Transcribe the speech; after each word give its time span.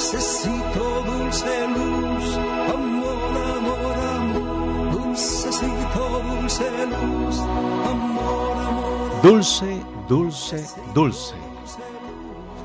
Dulcecito, 0.00 1.02
dulce 1.04 1.68
luz, 1.68 2.36
amor, 2.72 3.36
amor. 3.58 4.92
Dulcecito, 4.92 6.22
dulce 6.22 6.70
luz, 6.86 7.38
amor, 7.38 8.56
amor. 8.56 9.22
Dulce, 9.22 9.82
dulce, 10.08 10.66
dulce. 10.94 11.34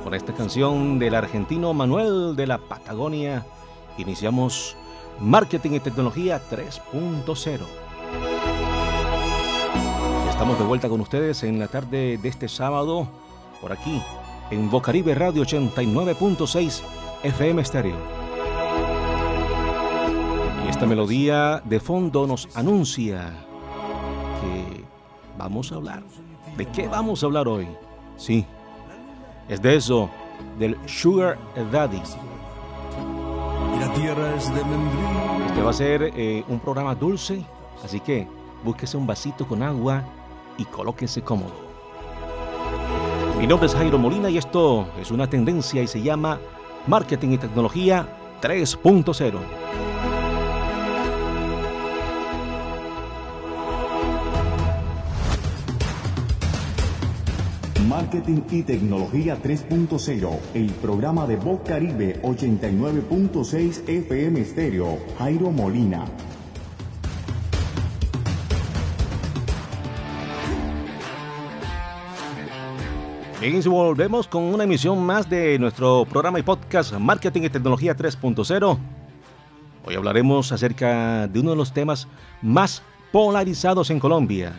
Con 0.05 0.13
esta 0.13 0.33
canción 0.33 0.97
del 0.97 1.13
argentino 1.13 1.73
Manuel 1.73 2.37
de 2.37 2.47
la 2.47 2.57
Patagonia, 2.57 3.45
iniciamos 3.97 4.77
Marketing 5.19 5.71
y 5.71 5.79
Tecnología 5.81 6.41
3.0. 6.49 7.59
Estamos 10.29 10.57
de 10.57 10.65
vuelta 10.65 10.87
con 10.87 11.01
ustedes 11.01 11.43
en 11.43 11.59
la 11.59 11.67
tarde 11.67 12.17
de 12.17 12.29
este 12.29 12.47
sábado, 12.47 13.09
por 13.59 13.73
aquí, 13.73 14.01
en 14.51 14.69
Bocaribe 14.69 15.13
Radio 15.15 15.43
89.6 15.43 16.81
FM 17.25 17.65
Stereo. 17.65 17.97
Y 20.63 20.69
esta 20.69 20.85
melodía 20.85 21.59
de 21.65 21.79
fondo 21.79 22.27
nos 22.27 22.55
anuncia 22.55 23.33
que 24.41 24.83
vamos 25.35 25.71
a 25.71 25.75
hablar. 25.75 26.03
¿De 26.55 26.67
qué 26.67 26.87
vamos 26.87 27.23
a 27.23 27.25
hablar 27.25 27.47
hoy? 27.47 27.67
Sí, 28.15 28.45
es 29.49 29.59
de 29.59 29.75
eso, 29.75 30.07
del 30.59 30.77
Sugar 30.85 31.39
Daddy. 31.71 31.99
La 33.79 33.91
tierra 33.93 34.35
es 34.35 34.53
de. 34.53 34.61
Este 35.47 35.61
va 35.63 35.71
a 35.71 35.73
ser 35.73 36.03
eh, 36.15 36.43
un 36.47 36.59
programa 36.59 36.93
dulce, 36.93 37.43
así 37.83 37.99
que 38.01 38.27
búsquese 38.63 38.97
un 38.97 39.07
vasito 39.07 39.47
con 39.47 39.63
agua 39.63 40.03
y 40.59 40.65
colóquese 40.65 41.23
cómodo. 41.23 41.65
Mi 43.39 43.47
nombre 43.47 43.65
es 43.65 43.73
Jairo 43.73 43.97
Molina 43.97 44.29
y 44.29 44.37
esto 44.37 44.87
es 45.01 45.09
una 45.09 45.27
tendencia 45.27 45.81
y 45.81 45.87
se 45.87 46.03
llama 46.03 46.39
Marketing 46.87 47.29
y 47.29 47.37
Tecnología 47.39 48.07
3.0. 48.41 49.39
Marketing 57.89 58.41
y 58.51 58.61
Tecnología 58.61 59.41
3.0, 59.41 60.39
el 60.53 60.69
programa 60.73 61.25
de 61.25 61.37
Voz 61.37 61.61
Caribe 61.65 62.21
89.6 62.21 63.89
FM 63.89 64.41
Estéreo, 64.41 64.99
Jairo 65.17 65.49
Molina. 65.49 66.05
Y 73.45 73.61
volvemos 73.67 74.27
con 74.27 74.41
una 74.41 74.63
emisión 74.63 75.05
más 75.05 75.29
de 75.29 75.59
nuestro 75.59 76.03
programa 76.09 76.39
y 76.39 76.41
podcast 76.41 76.93
Marketing 76.93 77.43
y 77.43 77.49
Tecnología 77.49 77.95
3.0. 77.95 78.77
Hoy 79.85 79.95
hablaremos 79.95 80.51
acerca 80.51 81.27
de 81.27 81.39
uno 81.41 81.51
de 81.51 81.55
los 81.55 81.71
temas 81.71 82.07
más 82.41 82.81
polarizados 83.11 83.91
en 83.91 83.99
Colombia 83.99 84.51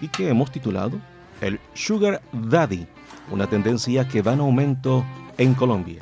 y 0.00 0.06
que 0.06 0.28
hemos 0.28 0.52
titulado 0.52 1.00
el 1.40 1.58
Sugar 1.74 2.22
Daddy, 2.32 2.86
una 3.32 3.48
tendencia 3.48 4.06
que 4.06 4.22
va 4.22 4.34
en 4.34 4.40
aumento 4.40 5.04
en 5.36 5.54
Colombia. 5.54 5.98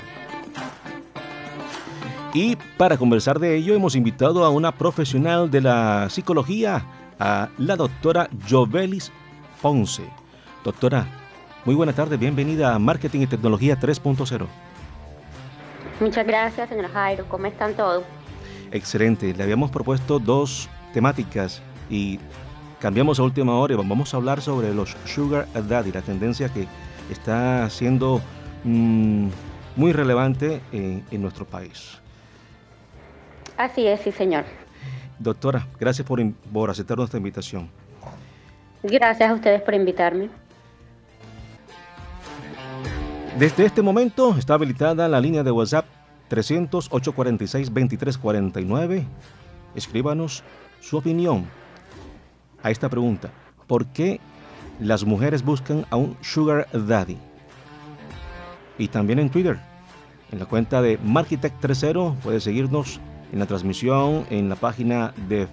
Y 2.34 2.56
para 2.76 2.98
conversar 2.98 3.38
de 3.38 3.56
ello 3.56 3.74
hemos 3.74 3.96
invitado 3.96 4.44
a 4.44 4.50
una 4.50 4.70
profesional 4.70 5.50
de 5.50 5.62
la 5.62 6.08
psicología, 6.10 6.84
a 7.18 7.48
la 7.56 7.74
doctora 7.74 8.28
Jovelis 8.46 9.10
Ponce. 9.62 10.04
Doctora, 10.62 11.25
muy 11.66 11.74
buena 11.74 11.92
tarde, 11.92 12.16
bienvenida 12.16 12.76
a 12.76 12.78
Marketing 12.78 13.22
y 13.22 13.26
Tecnología 13.26 13.76
3.0. 13.76 14.46
Muchas 15.98 16.24
gracias, 16.24 16.68
señor 16.68 16.92
Jairo. 16.92 17.28
¿Cómo 17.28 17.46
están 17.46 17.74
todos? 17.74 18.04
Excelente, 18.70 19.34
le 19.34 19.42
habíamos 19.42 19.72
propuesto 19.72 20.20
dos 20.20 20.68
temáticas 20.94 21.60
y 21.90 22.20
cambiamos 22.80 23.18
a 23.18 23.24
última 23.24 23.56
hora 23.56 23.74
y 23.74 23.76
vamos 23.76 24.14
a 24.14 24.16
hablar 24.16 24.40
sobre 24.40 24.72
los 24.72 24.96
Sugar 25.06 25.48
Daddy, 25.54 25.90
la 25.90 26.02
tendencia 26.02 26.48
que 26.48 26.68
está 27.10 27.68
siendo 27.68 28.20
mm, 28.62 29.26
muy 29.74 29.92
relevante 29.92 30.60
en, 30.70 31.04
en 31.10 31.20
nuestro 31.20 31.46
país. 31.46 31.98
Así 33.56 33.88
es, 33.88 34.02
sí, 34.02 34.12
señor. 34.12 34.44
Doctora, 35.18 35.66
gracias 35.80 36.06
por 36.06 36.70
aceptar 36.70 36.96
nuestra 36.96 37.18
invitación. 37.18 37.68
Gracias 38.84 39.28
a 39.28 39.34
ustedes 39.34 39.62
por 39.62 39.74
invitarme. 39.74 40.28
Desde 43.38 43.66
este 43.66 43.82
momento 43.82 44.34
está 44.38 44.54
habilitada 44.54 45.06
la 45.08 45.20
línea 45.20 45.42
de 45.42 45.50
WhatsApp 45.50 45.84
300-846-2349. 46.30 49.04
Escríbanos 49.74 50.42
su 50.80 50.96
opinión 50.96 51.44
a 52.62 52.70
esta 52.70 52.88
pregunta. 52.88 53.30
¿Por 53.66 53.84
qué 53.88 54.20
las 54.80 55.04
mujeres 55.04 55.44
buscan 55.44 55.84
a 55.90 55.96
un 55.96 56.16
Sugar 56.22 56.66
Daddy? 56.72 57.18
Y 58.78 58.88
también 58.88 59.18
en 59.18 59.28
Twitter, 59.28 59.58
en 60.32 60.38
la 60.38 60.46
cuenta 60.46 60.80
de 60.80 60.98
Markitect30, 61.00 62.14
puede 62.20 62.40
seguirnos 62.40 63.00
en 63.34 63.38
la 63.38 63.44
transmisión, 63.44 64.24
en 64.30 64.48
la 64.48 64.56
página 64.56 65.12
de, 65.28 65.46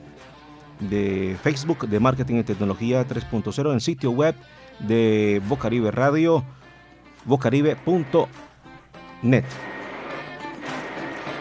de 0.80 1.36
Facebook 1.44 1.90
de 1.90 2.00
Marketing 2.00 2.36
y 2.36 2.44
Tecnología 2.44 3.06
3.0, 3.06 3.74
en 3.74 3.82
sitio 3.82 4.12
web 4.12 4.36
de 4.80 5.42
Bocaribe 5.50 5.92
Radio 5.92 6.46
bocaribe.net. 7.26 8.28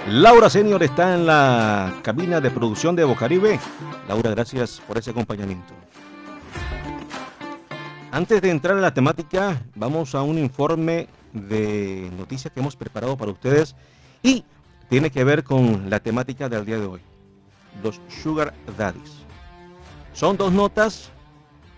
Laura 0.08 0.50
Senior 0.50 0.82
está 0.82 1.14
en 1.14 1.26
la 1.26 1.94
cabina 2.02 2.40
de 2.40 2.50
producción 2.50 2.96
de 2.96 3.04
Bocaribe. 3.04 3.60
Laura, 4.08 4.30
gracias 4.30 4.82
por 4.86 4.98
ese 4.98 5.10
acompañamiento. 5.10 5.72
Antes 8.10 8.42
de 8.42 8.50
entrar 8.50 8.76
a 8.76 8.80
la 8.80 8.92
temática, 8.92 9.62
vamos 9.76 10.16
a 10.16 10.22
un 10.22 10.38
informe 10.38 11.06
de 11.32 12.10
noticias 12.18 12.52
que 12.52 12.58
hemos 12.58 12.74
preparado 12.74 13.16
para 13.16 13.30
ustedes 13.30 13.76
y 14.24 14.44
tiene 14.88 15.10
que 15.10 15.22
ver 15.22 15.44
con 15.44 15.88
la 15.88 16.00
temática 16.00 16.48
del 16.48 16.66
día 16.66 16.78
de 16.78 16.86
hoy, 16.86 17.00
los 17.82 18.00
Sugar 18.08 18.52
Daddies. 18.76 19.22
Son 20.12 20.36
dos 20.36 20.52
notas 20.52 21.11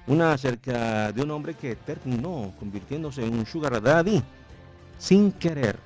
una 0.06 0.32
acerca 0.32 1.12
de 1.12 1.22
un 1.22 1.30
hombre 1.30 1.54
que 1.54 1.76
terminó 1.76 2.52
convirtiéndose 2.58 3.24
en 3.24 3.34
un 3.34 3.46
sugar 3.46 3.80
daddy 3.80 4.22
sin 4.98 5.32
querer. 5.32 5.78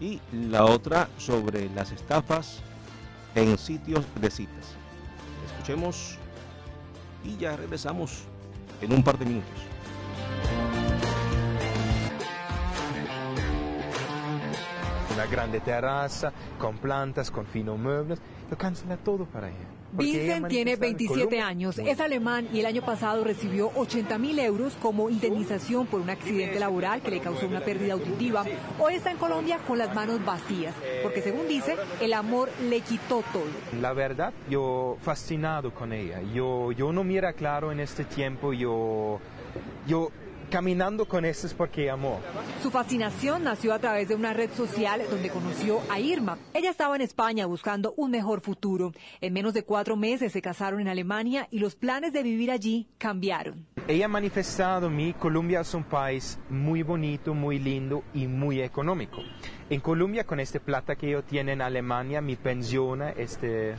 Y 0.00 0.20
la 0.32 0.64
otra 0.64 1.08
sobre 1.18 1.70
las 1.70 1.92
estafas 1.92 2.58
en 3.34 3.56
sitios 3.56 4.04
de 4.20 4.30
citas. 4.30 4.74
Escuchemos 5.46 6.18
y 7.24 7.36
ya 7.36 7.56
regresamos 7.56 8.24
en 8.80 8.92
un 8.92 9.02
par 9.02 9.18
de 9.18 9.24
minutos. 9.24 9.73
Una 15.14 15.26
grande 15.26 15.60
terraza, 15.60 16.32
con 16.58 16.78
plantas, 16.78 17.30
con 17.30 17.46
finos 17.46 17.78
muebles. 17.78 18.18
Lo 18.50 18.58
cancela 18.58 18.96
todo 18.96 19.24
para 19.24 19.48
ella. 19.48 19.66
Vincent 19.92 20.48
tiene 20.48 20.72
manifestaba 20.72 20.90
en 20.90 20.96
27 20.96 21.14
Colombia. 21.14 21.46
años, 21.46 21.78
es 21.78 22.00
alemán 22.00 22.48
y 22.52 22.60
el 22.60 22.66
año 22.66 22.82
pasado 22.82 23.22
recibió 23.22 23.70
80 23.76 24.18
mil 24.18 24.38
euros 24.40 24.76
como 24.82 25.08
indemnización 25.08 25.86
por 25.86 26.00
un 26.00 26.10
accidente 26.10 26.58
laboral 26.58 27.00
que 27.00 27.12
le 27.12 27.20
causó 27.20 27.46
una 27.46 27.60
pérdida 27.60 27.92
auditiva. 27.92 28.44
Hoy 28.80 28.94
está 28.94 29.12
en 29.12 29.18
Colombia 29.18 29.58
con 29.68 29.78
las 29.78 29.94
manos 29.94 30.24
vacías, 30.24 30.74
porque 31.02 31.22
según 31.22 31.46
dice, 31.46 31.76
el 32.00 32.12
amor 32.12 32.48
le 32.68 32.80
quitó 32.80 33.22
todo. 33.32 33.44
La 33.80 33.92
verdad, 33.92 34.32
yo 34.50 34.96
fascinado 35.00 35.72
con 35.72 35.92
ella. 35.92 36.20
Yo, 36.34 36.72
yo 36.72 36.92
no 36.92 37.04
mira 37.04 37.32
claro 37.32 37.70
en 37.70 37.78
este 37.78 38.04
tiempo, 38.04 38.52
yo, 38.52 39.20
yo 39.86 40.10
caminando 40.54 41.06
con 41.06 41.24
esto 41.24 41.48
es 41.48 41.52
porque 41.52 41.90
amó. 41.90 42.20
Su 42.62 42.70
fascinación 42.70 43.42
nació 43.42 43.74
a 43.74 43.80
través 43.80 44.06
de 44.06 44.14
una 44.14 44.32
red 44.32 44.48
social 44.52 45.02
donde 45.10 45.28
conoció 45.28 45.80
a 45.90 45.98
Irma. 45.98 46.38
Ella 46.52 46.70
estaba 46.70 46.94
en 46.94 47.02
España 47.02 47.44
buscando 47.46 47.92
un 47.96 48.12
mejor 48.12 48.40
futuro. 48.40 48.92
En 49.20 49.32
menos 49.32 49.52
de 49.52 49.64
cuatro 49.64 49.96
meses 49.96 50.32
se 50.32 50.40
casaron 50.40 50.80
en 50.80 50.86
Alemania 50.86 51.48
y 51.50 51.58
los 51.58 51.74
planes 51.74 52.12
de 52.12 52.22
vivir 52.22 52.52
allí 52.52 52.86
cambiaron. 52.98 53.66
Ella 53.88 54.04
ha 54.04 54.08
manifestado 54.08 54.88
mi 54.90 55.12
Colombia 55.14 55.58
es 55.62 55.74
un 55.74 55.82
país 55.82 56.38
muy 56.48 56.84
bonito, 56.84 57.34
muy 57.34 57.58
lindo 57.58 58.04
y 58.14 58.28
muy 58.28 58.60
económico. 58.60 59.22
En 59.70 59.80
Colombia, 59.80 60.22
con 60.22 60.38
este 60.38 60.60
plata 60.60 60.94
que 60.94 61.10
yo 61.10 61.24
tiene 61.24 61.54
en 61.54 61.62
Alemania, 61.62 62.20
mi 62.20 62.36
pensión, 62.36 63.02
este, 63.02 63.74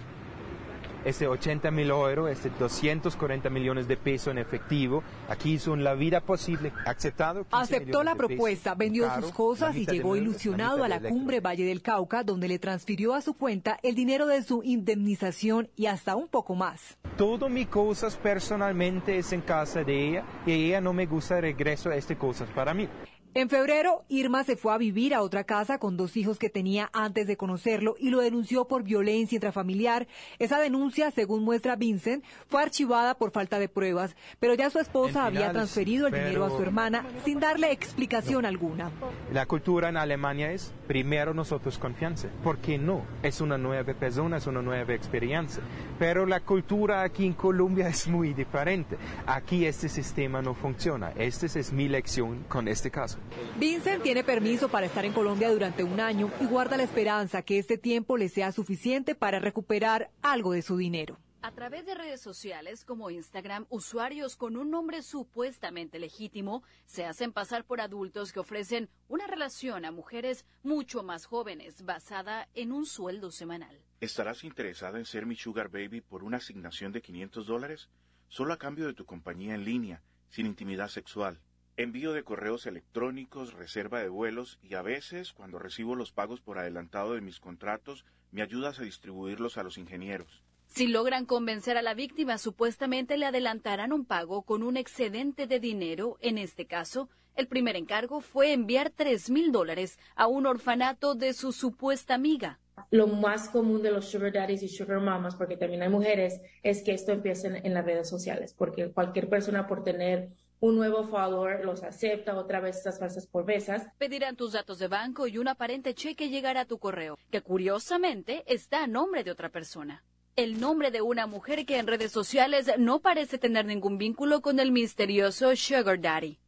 este 1.06 1.28
80 1.28 1.72
mil 1.72 1.90
euros, 1.90 2.30
este 2.30 2.52
240 2.60 3.50
millones 3.50 3.88
de 3.88 3.96
pesos 3.96 4.32
en 4.32 4.40
efectivo, 4.40 5.04
aquí 5.30 5.60
son 5.60 5.84
la 5.84 5.94
vida 5.94 6.20
posible, 6.20 6.74
aceptado. 6.86 7.46
15 7.46 7.56
Aceptó 7.56 8.04
la 8.04 8.16
pesos, 8.16 8.28
propuesta, 8.28 8.76
vendió 8.76 9.08
caro, 9.08 9.22
sus 9.22 9.32
cosas 9.32 9.76
y 9.76 9.86
llegó 9.86 10.16
ilusionado 10.16 10.84
a 10.84 10.88
la 10.88 11.00
cumbre 11.00 11.40
Valle 11.40 11.66
del 11.66 11.82
Cauca, 11.82 12.24
donde 12.24 12.48
le 12.48 12.60
transfirió 12.60 13.14
a 13.14 13.22
su 13.22 13.36
cuenta 13.36 13.80
el 13.84 13.96
dinero 13.96 14.26
de 14.26 14.44
su 14.44 14.64
indemnización 14.64 15.70
y 15.76 15.86
hasta 15.86 16.16
un 16.16 16.28
poco 16.28 16.56
más. 16.56 16.98
Todo 17.18 17.48
mis 17.50 17.68
cosas 17.68 18.18
personalmente 18.18 19.18
es 19.18 19.32
en 19.32 19.42
casa 19.42 19.84
de 19.84 20.10
ella 20.10 20.24
y 20.46 20.52
ella 20.52 20.82
no 20.82 20.92
me 20.92 21.06
gusta 21.06 21.40
regreso 21.40 21.90
a 21.90 21.96
estas 21.96 22.18
cosas 22.18 22.50
para 22.50 22.74
mí. 22.74 22.90
En 23.38 23.50
febrero, 23.50 24.06
Irma 24.08 24.46
se 24.46 24.56
fue 24.56 24.74
a 24.74 24.78
vivir 24.78 25.14
a 25.14 25.22
otra 25.22 25.44
casa 25.44 25.78
con 25.78 25.98
dos 25.98 26.16
hijos 26.16 26.40
que 26.40 26.50
tenía 26.50 26.90
antes 26.94 27.28
de 27.28 27.36
conocerlo 27.36 27.98
y 28.00 28.10
lo 28.10 28.22
denunció 28.22 28.64
por 28.64 28.84
violencia 28.84 29.36
intrafamiliar. 29.36 30.08
Esa 30.40 30.58
denuncia, 30.58 31.12
según 31.12 31.44
muestra 31.44 31.76
Vincent, 31.76 32.24
fue 32.48 32.62
archivada 32.64 33.18
por 33.18 33.32
falta 33.32 33.60
de 33.60 33.68
pruebas, 33.68 34.16
pero 34.40 34.54
ya 34.54 34.70
su 34.70 34.80
esposa 34.80 35.26
había 35.26 35.52
transferido 35.52 36.08
el 36.08 36.14
dinero 36.14 36.46
a 36.46 36.50
su 36.50 36.62
hermana 36.62 37.06
sin 37.26 37.42
darle 37.42 37.74
explicación 37.74 38.46
alguna. 38.46 38.90
La 39.34 39.46
cultura 39.46 39.90
en 39.90 39.98
Alemania 39.98 40.54
es 40.54 40.74
primero 40.88 41.34
nosotros 41.34 41.78
confianza. 41.78 42.30
¿Por 42.42 42.60
qué 42.60 42.78
no? 42.78 43.06
Es 43.22 43.42
una 43.42 43.58
nueva 43.58 43.94
persona, 43.96 44.38
es 44.38 44.48
una 44.48 44.62
nueva 44.62 44.94
experiencia. 44.94 45.62
Pero 46.00 46.26
la 46.26 46.40
cultura 46.40 47.04
aquí 47.04 47.26
en 47.26 47.34
Colombia 47.34 47.88
es 47.90 48.08
muy 48.08 48.34
diferente. 48.34 48.96
Aquí 49.26 49.66
este 49.66 49.90
sistema 49.90 50.42
no 50.42 50.54
funciona. 50.54 51.12
Esta 51.18 51.48
es 51.48 51.74
mi 51.74 51.90
lección 51.90 52.46
con 52.48 52.70
este 52.70 52.90
caso. 52.90 53.20
Vincent 53.58 54.04
tiene 54.04 54.24
permiso 54.24 54.70
para 54.70 54.86
estar 54.86 55.06
en 55.06 55.14
Colombia 55.14 55.50
durante 55.50 55.84
un 55.84 56.00
año 56.00 56.32
y 56.42 56.46
guarda 56.46 56.78
la 56.78 56.84
esperanza 56.84 57.42
que 57.42 57.58
este 57.58 57.78
tiempo 57.78 58.18
le 58.18 58.30
sea 58.30 58.52
suficiente 58.52 59.16
para 59.16 59.40
recuperar 59.40 60.10
algo 60.22 60.52
de 60.52 60.62
su 60.62 60.78
dinero. 60.78 61.18
A 61.46 61.52
través 61.52 61.86
de 61.86 61.94
redes 61.94 62.22
sociales 62.22 62.84
como 62.84 63.12
Instagram, 63.12 63.68
usuarios 63.70 64.36
con 64.36 64.58
un 64.58 64.72
nombre 64.72 65.04
supuestamente 65.04 66.00
legítimo 66.00 66.64
se 66.88 67.06
hacen 67.06 67.34
pasar 67.34 67.66
por 67.66 67.82
adultos 67.82 68.34
que 68.34 68.40
ofrecen 68.40 68.90
una 69.10 69.28
relación 69.28 69.86
a 69.86 69.92
mujeres 69.92 70.44
mucho 70.64 71.04
más 71.04 71.28
jóvenes 71.28 71.86
basada 71.86 72.50
en 72.56 72.72
un 72.72 72.88
sueldo 72.88 73.30
semanal. 73.30 73.80
¿Estarás 74.02 74.44
interesada 74.44 74.98
en 74.98 75.06
ser 75.06 75.28
mi 75.28 75.36
sugar 75.36 75.70
baby 75.70 76.02
por 76.02 76.24
una 76.24 76.38
asignación 76.38 76.92
de 76.92 77.04
500 77.04 77.46
dólares? 77.46 77.90
Solo 78.28 78.52
a 78.52 78.58
cambio 78.58 78.88
de 78.88 78.96
tu 78.96 79.06
compañía 79.06 79.54
en 79.54 79.66
línea, 79.66 80.02
sin 80.30 80.48
intimidad 80.48 80.88
sexual. 80.88 81.40
Envío 81.78 82.14
de 82.14 82.24
correos 82.24 82.66
electrónicos, 82.68 83.54
reserva 83.54 84.00
de 84.00 84.08
vuelos 84.08 84.60
y 84.64 84.76
a 84.76 84.82
veces, 84.82 85.34
cuando 85.34 85.60
recibo 85.60 85.96
los 85.96 86.14
pagos 86.14 86.40
por 86.40 86.58
adelantado 86.58 87.16
de 87.16 87.22
mis 87.22 87.42
contratos, 87.42 88.06
me 88.32 88.42
ayudas 88.42 88.80
a 88.80 88.84
distribuirlos 88.84 89.58
a 89.58 89.64
los 89.64 89.78
ingenieros. 89.78 90.42
Si 90.68 90.88
logran 90.88 91.26
convencer 91.26 91.76
a 91.76 91.82
la 91.82 91.94
víctima, 91.94 92.38
supuestamente 92.38 93.18
le 93.18 93.26
adelantarán 93.26 93.92
un 93.92 94.06
pago 94.06 94.44
con 94.44 94.64
un 94.64 94.78
excedente 94.78 95.48
de 95.48 95.60
dinero. 95.60 96.18
En 96.22 96.38
este 96.38 96.66
caso, 96.66 97.10
el 97.36 97.48
primer 97.48 97.76
encargo 97.76 98.22
fue 98.22 98.54
enviar 98.54 98.90
tres 98.90 99.30
mil 99.30 99.52
dólares 99.52 100.00
a 100.16 100.28
un 100.28 100.46
orfanato 100.46 101.14
de 101.14 101.34
su 101.34 101.52
supuesta 101.52 102.14
amiga. 102.14 102.58
Lo 102.90 103.08
más 103.08 103.50
común 103.50 103.82
de 103.82 103.92
los 103.92 104.06
sugar 104.06 104.32
daddies 104.32 104.64
y 104.64 104.70
sugar 104.70 105.02
mamas, 105.02 105.36
porque 105.36 105.58
también 105.58 105.82
hay 105.82 105.90
mujeres, 105.90 106.40
es 106.64 106.84
que 106.84 106.94
esto 106.94 107.12
empiece 107.12 107.48
en, 107.48 107.66
en 107.66 107.74
las 107.74 107.86
redes 107.86 108.08
sociales, 108.08 108.54
porque 108.54 108.92
cualquier 108.92 109.28
persona 109.28 109.68
por 109.68 109.84
tener 109.84 110.30
un 110.66 110.76
nuevo 110.76 111.04
follower 111.04 111.64
los 111.64 111.84
acepta 111.84 112.36
otra 112.36 112.60
vez 112.60 112.78
estas 112.78 112.98
falsas 112.98 113.28
promesas. 113.28 113.84
Pedirán 114.00 114.36
tus 114.36 114.54
datos 114.54 114.80
de 114.80 114.88
banco 114.88 115.28
y 115.28 115.38
un 115.38 115.48
aparente 115.48 115.94
cheque 115.94 116.30
llegará 116.30 116.62
a 116.62 116.66
tu 116.66 116.80
correo, 116.80 117.20
que 117.30 117.42
curiosamente 117.42 118.44
está 118.48 118.84
a 118.84 118.88
nombre 118.88 119.24
de 119.24 119.30
otra 119.30 119.50
persona. 119.50 120.04
El 120.36 120.60
nombre 120.60 120.90
de 120.90 121.04
una 121.04 121.28
mujer 121.28 121.68
que 121.68 121.78
en 121.78 121.86
redes 121.86 122.12
sociales 122.12 122.72
no 122.80 123.00
parece 123.00 123.38
tener 123.38 123.66
ningún 123.66 124.00
vínculo 124.00 124.42
con 124.42 124.60
el 124.60 124.72
misterioso 124.72 125.56
Sugar 125.56 126.02
Daddy. 126.02 126.40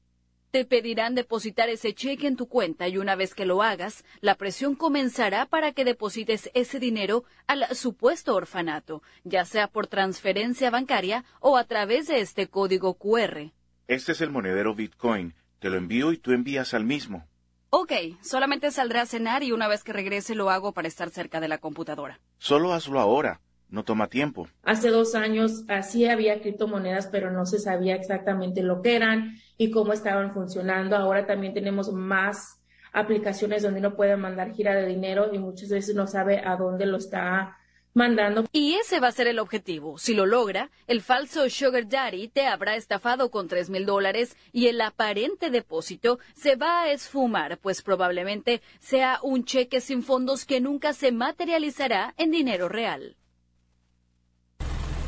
Te 0.50 0.66
pedirán 0.66 1.14
depositar 1.14 1.70
ese 1.70 1.94
cheque 1.94 2.26
en 2.26 2.38
tu 2.38 2.48
cuenta 2.48 2.88
y 2.88 2.98
una 2.98 3.16
vez 3.16 3.36
que 3.36 3.46
lo 3.46 3.62
hagas, 3.62 4.04
la 4.20 4.34
presión 4.34 4.74
comenzará 4.74 5.46
para 5.46 5.74
que 5.74 5.86
deposites 5.86 6.50
ese 6.56 6.80
dinero 6.80 7.24
al 7.46 7.68
supuesto 7.76 8.34
orfanato, 8.34 9.04
ya 9.24 9.46
sea 9.46 9.68
por 9.68 9.86
transferencia 9.86 10.72
bancaria 10.72 11.24
o 11.40 11.56
a 11.56 11.66
través 11.66 12.08
de 12.08 12.22
este 12.22 12.48
código 12.48 12.96
QR. 12.96 13.52
Este 13.88 14.12
es 14.12 14.20
el 14.20 14.32
monedero 14.32 14.76
Bitcoin. 14.76 15.34
Te 15.60 15.70
lo 15.70 15.78
envío 15.78 16.12
y 16.12 16.18
tú 16.18 16.34
envías 16.34 16.74
al 16.74 16.84
mismo. 16.84 17.26
Ok, 17.70 17.94
solamente 18.22 18.70
saldrá 18.72 19.04
a 19.04 19.06
cenar 19.06 19.44
y 19.44 19.54
una 19.54 19.70
vez 19.70 19.86
que 19.86 19.94
regrese 19.94 20.36
lo 20.36 20.50
hago 20.50 20.74
para 20.74 20.90
estar 20.90 21.10
cerca 21.10 21.40
de 21.40 21.48
la 21.48 21.60
computadora. 21.60 22.20
Solo 22.38 22.74
hazlo 22.74 23.00
ahora. 23.00 23.40
No 23.70 23.84
toma 23.84 24.08
tiempo. 24.08 24.50
Hace 24.64 24.90
dos 24.90 25.16
años 25.16 25.64
así 25.70 26.06
había 26.06 26.42
criptomonedas, 26.42 27.08
pero 27.08 27.32
no 27.32 27.46
se 27.46 27.60
sabía 27.60 27.96
exactamente 27.96 28.62
lo 28.62 28.82
que 28.82 28.98
eran 28.98 29.38
y 29.58 29.72
cómo 29.72 29.94
estaban 29.94 30.34
funcionando. 30.34 30.98
Ahora 30.98 31.26
también 31.26 31.54
tenemos 31.54 31.92
más 31.94 32.62
aplicaciones 32.92 33.64
donde 33.64 33.80
uno 33.80 33.96
puede 33.96 34.18
mandar 34.18 34.52
gira 34.52 34.76
de 34.76 34.86
dinero 34.86 35.30
y 35.34 35.40
muchas 35.40 35.70
veces 35.70 35.96
no 35.96 36.08
sabe 36.08 36.42
a 36.46 36.58
dónde 36.58 36.86
lo 36.86 36.98
está 36.98 37.58
mandando. 37.98 38.46
Y 38.54 38.76
ese 38.76 39.02
va 39.02 39.10
a 39.10 39.12
ser 39.12 39.28
el 39.28 39.40
objetivo. 39.40 39.98
Si 39.98 40.14
lo 40.14 40.26
logra, 40.26 40.70
el 40.88 41.02
falso 41.02 41.50
Sugar 41.50 41.90
Daddy 41.90 42.30
te 42.30 42.48
habrá 42.48 42.76
estafado 42.76 43.30
con 43.32 43.50
tres 43.50 43.70
mil 43.70 43.86
dólares 43.86 44.38
y 44.54 44.68
el 44.68 44.80
aparente 44.80 45.50
depósito 45.50 46.20
se 46.34 46.56
va 46.56 46.84
a 46.84 46.92
esfumar, 46.92 47.58
pues 47.58 47.82
probablemente 47.82 48.62
sea 48.80 49.20
un 49.24 49.44
cheque 49.44 49.82
sin 49.82 50.04
fondos 50.04 50.46
que 50.46 50.62
nunca 50.62 50.94
se 50.94 51.12
materializará 51.12 52.14
en 52.18 52.32
dinero 52.32 52.70
real. 52.70 53.18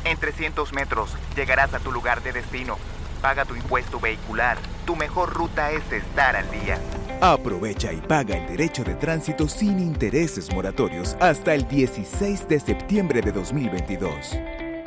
En 0.04 0.18
300 0.18 0.72
metros 0.72 1.14
llegarás 1.36 1.74
a 1.74 1.78
tu 1.78 1.92
lugar 1.92 2.22
de 2.22 2.32
destino. 2.32 2.78
Paga 3.20 3.44
tu 3.44 3.54
impuesto 3.54 4.00
vehicular. 4.00 4.56
Tu 4.86 4.96
mejor 4.96 5.32
ruta 5.32 5.70
es 5.72 5.92
estar 5.92 6.36
al 6.36 6.50
día. 6.50 6.78
Aprovecha 7.20 7.92
y 7.92 8.00
paga 8.00 8.36
el 8.36 8.46
derecho 8.48 8.82
de 8.82 8.94
tránsito 8.94 9.46
sin 9.46 9.78
intereses 9.78 10.50
moratorios 10.54 11.16
hasta 11.20 11.54
el 11.54 11.68
16 11.68 12.48
de 12.48 12.60
septiembre 12.60 13.20
de 13.20 13.30
2022. 13.32 14.38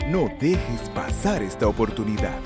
No 0.08 0.30
dejes 0.40 0.90
pasar 0.96 1.44
esta 1.44 1.68
oportunidad. 1.68 2.40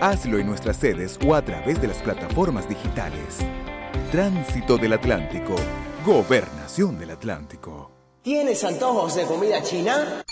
Hazlo 0.00 0.38
en 0.38 0.46
nuestras 0.46 0.76
sedes 0.76 1.18
o 1.26 1.34
a 1.34 1.42
través 1.42 1.80
de 1.80 1.88
las 1.88 1.98
plataformas 1.98 2.68
digitales. 2.68 3.38
Tránsito 4.12 4.78
del 4.78 4.92
Atlántico. 4.92 5.56
Gobernación 6.06 6.96
del 6.96 7.10
Atlántico. 7.10 7.90
¿Tienes 8.22 8.62
antojos 8.62 9.16
de 9.16 9.24
comida 9.24 9.62
china? 9.62 10.22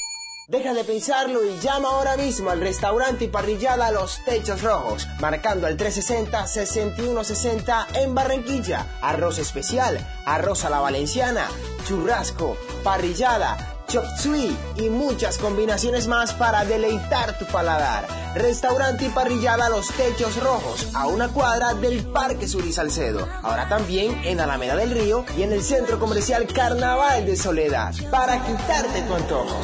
Deja 0.48 0.74
de 0.74 0.84
pensarlo 0.84 1.44
y 1.44 1.58
llama 1.58 1.88
ahora 1.88 2.16
mismo 2.16 2.50
al 2.50 2.60
restaurante 2.60 3.24
y 3.24 3.28
parrillada 3.28 3.90
Los 3.90 4.24
Techos 4.24 4.62
Rojos, 4.62 5.08
marcando 5.18 5.66
al 5.66 5.76
360-6160 5.76 7.86
en 7.96 8.14
Barranquilla. 8.14 8.86
Arroz 9.02 9.40
especial, 9.40 9.98
arroz 10.24 10.64
a 10.64 10.70
la 10.70 10.78
valenciana, 10.78 11.48
churrasco, 11.84 12.56
parrillada, 12.84 13.56
chop 13.88 14.04
suey 14.16 14.56
y 14.76 14.88
muchas 14.88 15.38
combinaciones 15.38 16.06
más 16.06 16.32
para 16.32 16.64
deleitar 16.64 17.36
tu 17.40 17.46
paladar. 17.46 18.06
Restaurante 18.36 19.06
y 19.06 19.08
parrillada 19.08 19.68
Los 19.68 19.88
Techos 19.94 20.40
Rojos, 20.40 20.94
a 20.94 21.08
una 21.08 21.26
cuadra 21.26 21.74
del 21.74 22.04
Parque 22.04 22.46
Sur 22.46 22.64
y 22.64 22.72
Salcedo. 22.72 23.26
Ahora 23.42 23.68
también 23.68 24.24
en 24.24 24.38
Alameda 24.38 24.76
del 24.76 24.92
Río 24.92 25.24
y 25.36 25.42
en 25.42 25.52
el 25.52 25.64
Centro 25.64 25.98
Comercial 25.98 26.46
Carnaval 26.46 27.26
de 27.26 27.34
Soledad, 27.34 27.92
para 28.12 28.46
quitarte 28.46 29.02
tu 29.02 29.12
antojo. 29.12 29.58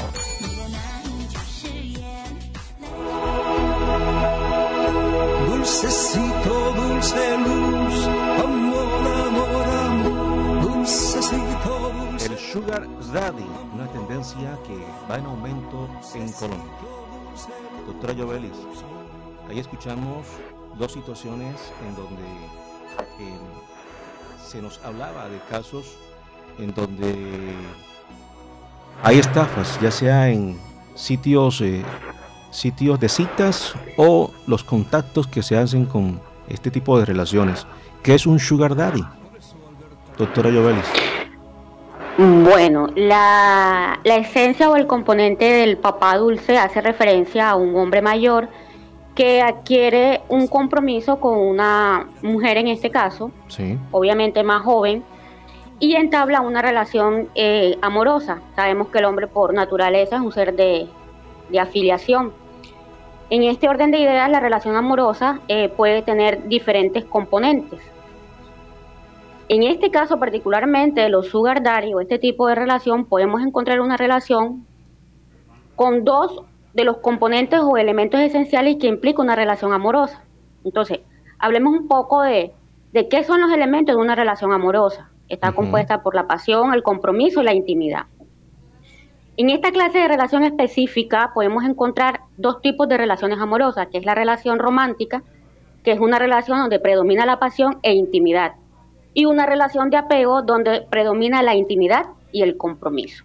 Dulcecito, 5.62 6.72
dulce 6.74 7.38
luz, 7.38 8.06
amor, 8.42 9.06
amor, 9.28 9.64
amor, 9.86 10.60
dulcecito, 10.60 11.92
dulce 11.92 12.26
El 12.26 12.36
Sugar 12.36 12.88
Daddy, 13.12 13.46
una 13.72 13.86
tendencia 13.92 14.58
que 14.66 14.76
va 15.08 15.18
en 15.18 15.26
aumento 15.26 15.88
en 16.16 16.32
Colombia. 16.32 16.72
Doctora 17.86 18.12
Jovelis, 18.12 18.56
ahí 19.48 19.60
escuchamos 19.60 20.26
dos 20.80 20.90
situaciones 20.90 21.54
en 21.86 21.94
donde 21.94 22.24
eh, 23.20 23.38
se 24.44 24.60
nos 24.60 24.84
hablaba 24.84 25.28
de 25.28 25.38
casos 25.48 25.96
en 26.58 26.74
donde 26.74 27.54
hay 29.04 29.20
estafas, 29.20 29.80
ya 29.80 29.92
sea 29.92 30.28
en 30.28 30.58
sitios, 30.96 31.60
eh, 31.60 31.84
sitios 32.52 33.00
de 33.00 33.08
citas 33.08 33.74
o 33.96 34.30
los 34.46 34.62
contactos 34.62 35.26
que 35.26 35.42
se 35.42 35.56
hacen 35.58 35.86
con 35.86 36.20
este 36.48 36.70
tipo 36.70 36.98
de 36.98 37.04
relaciones. 37.06 37.66
¿Qué 38.02 38.14
es 38.14 38.26
un 38.26 38.38
Sugar 38.38 38.76
Daddy? 38.76 39.02
Doctora 40.18 40.50
Jovelis. 40.52 40.84
Bueno, 42.18 42.88
la, 42.94 43.98
la 44.04 44.16
esencia 44.16 44.70
o 44.70 44.76
el 44.76 44.86
componente 44.86 45.46
del 45.46 45.78
papá 45.78 46.18
dulce 46.18 46.58
hace 46.58 46.80
referencia 46.82 47.48
a 47.50 47.56
un 47.56 47.74
hombre 47.74 48.02
mayor 48.02 48.48
que 49.14 49.40
adquiere 49.42 50.20
un 50.28 50.46
compromiso 50.46 51.18
con 51.20 51.38
una 51.38 52.06
mujer 52.22 52.58
en 52.58 52.68
este 52.68 52.90
caso, 52.90 53.30
Sí. 53.48 53.78
obviamente 53.90 54.42
más 54.42 54.62
joven, 54.62 55.02
y 55.78 55.96
entabla 55.96 56.42
una 56.42 56.62
relación 56.62 57.28
eh, 57.34 57.76
amorosa. 57.82 58.40
Sabemos 58.56 58.88
que 58.88 58.98
el 58.98 59.04
hombre 59.06 59.26
por 59.26 59.52
naturaleza 59.54 60.16
es 60.16 60.22
un 60.22 60.32
ser 60.32 60.54
de, 60.54 60.86
de 61.50 61.60
afiliación. 61.60 62.32
En 63.32 63.44
este 63.44 63.66
orden 63.66 63.90
de 63.90 63.98
ideas, 63.98 64.28
la 64.28 64.40
relación 64.40 64.76
amorosa 64.76 65.40
eh, 65.48 65.70
puede 65.70 66.02
tener 66.02 66.48
diferentes 66.48 67.06
componentes. 67.06 67.80
En 69.48 69.62
este 69.62 69.90
caso 69.90 70.18
particularmente, 70.18 71.08
los 71.08 71.28
sugar 71.28 71.62
daddy 71.62 71.94
o 71.94 72.00
este 72.02 72.18
tipo 72.18 72.46
de 72.46 72.54
relación, 72.54 73.06
podemos 73.06 73.40
encontrar 73.40 73.80
una 73.80 73.96
relación 73.96 74.66
con 75.76 76.04
dos 76.04 76.42
de 76.74 76.84
los 76.84 76.98
componentes 76.98 77.60
o 77.62 77.78
elementos 77.78 78.20
esenciales 78.20 78.76
que 78.78 78.88
implica 78.88 79.22
una 79.22 79.34
relación 79.34 79.72
amorosa. 79.72 80.22
Entonces, 80.62 81.00
hablemos 81.38 81.72
un 81.72 81.88
poco 81.88 82.20
de, 82.20 82.52
de 82.92 83.08
qué 83.08 83.24
son 83.24 83.40
los 83.40 83.50
elementos 83.50 83.96
de 83.96 84.02
una 84.02 84.14
relación 84.14 84.52
amorosa. 84.52 85.10
Está 85.30 85.52
compuesta 85.52 86.02
por 86.02 86.14
la 86.14 86.26
pasión, 86.26 86.74
el 86.74 86.82
compromiso 86.82 87.40
y 87.40 87.44
la 87.44 87.54
intimidad. 87.54 88.04
En 89.36 89.48
esta 89.48 89.72
clase 89.72 89.98
de 89.98 90.08
relación 90.08 90.44
específica 90.44 91.30
podemos 91.34 91.64
encontrar 91.64 92.20
dos 92.36 92.60
tipos 92.60 92.86
de 92.88 92.98
relaciones 92.98 93.38
amorosas, 93.38 93.88
que 93.88 93.98
es 93.98 94.04
la 94.04 94.14
relación 94.14 94.58
romántica, 94.58 95.22
que 95.82 95.92
es 95.92 96.00
una 96.00 96.18
relación 96.18 96.58
donde 96.58 96.78
predomina 96.78 97.24
la 97.24 97.38
pasión 97.38 97.78
e 97.82 97.94
intimidad, 97.94 98.52
y 99.14 99.24
una 99.24 99.46
relación 99.46 99.90
de 99.90 99.96
apego 99.96 100.42
donde 100.42 100.82
predomina 100.82 101.42
la 101.42 101.54
intimidad 101.54 102.06
y 102.30 102.42
el 102.42 102.56
compromiso. 102.56 103.24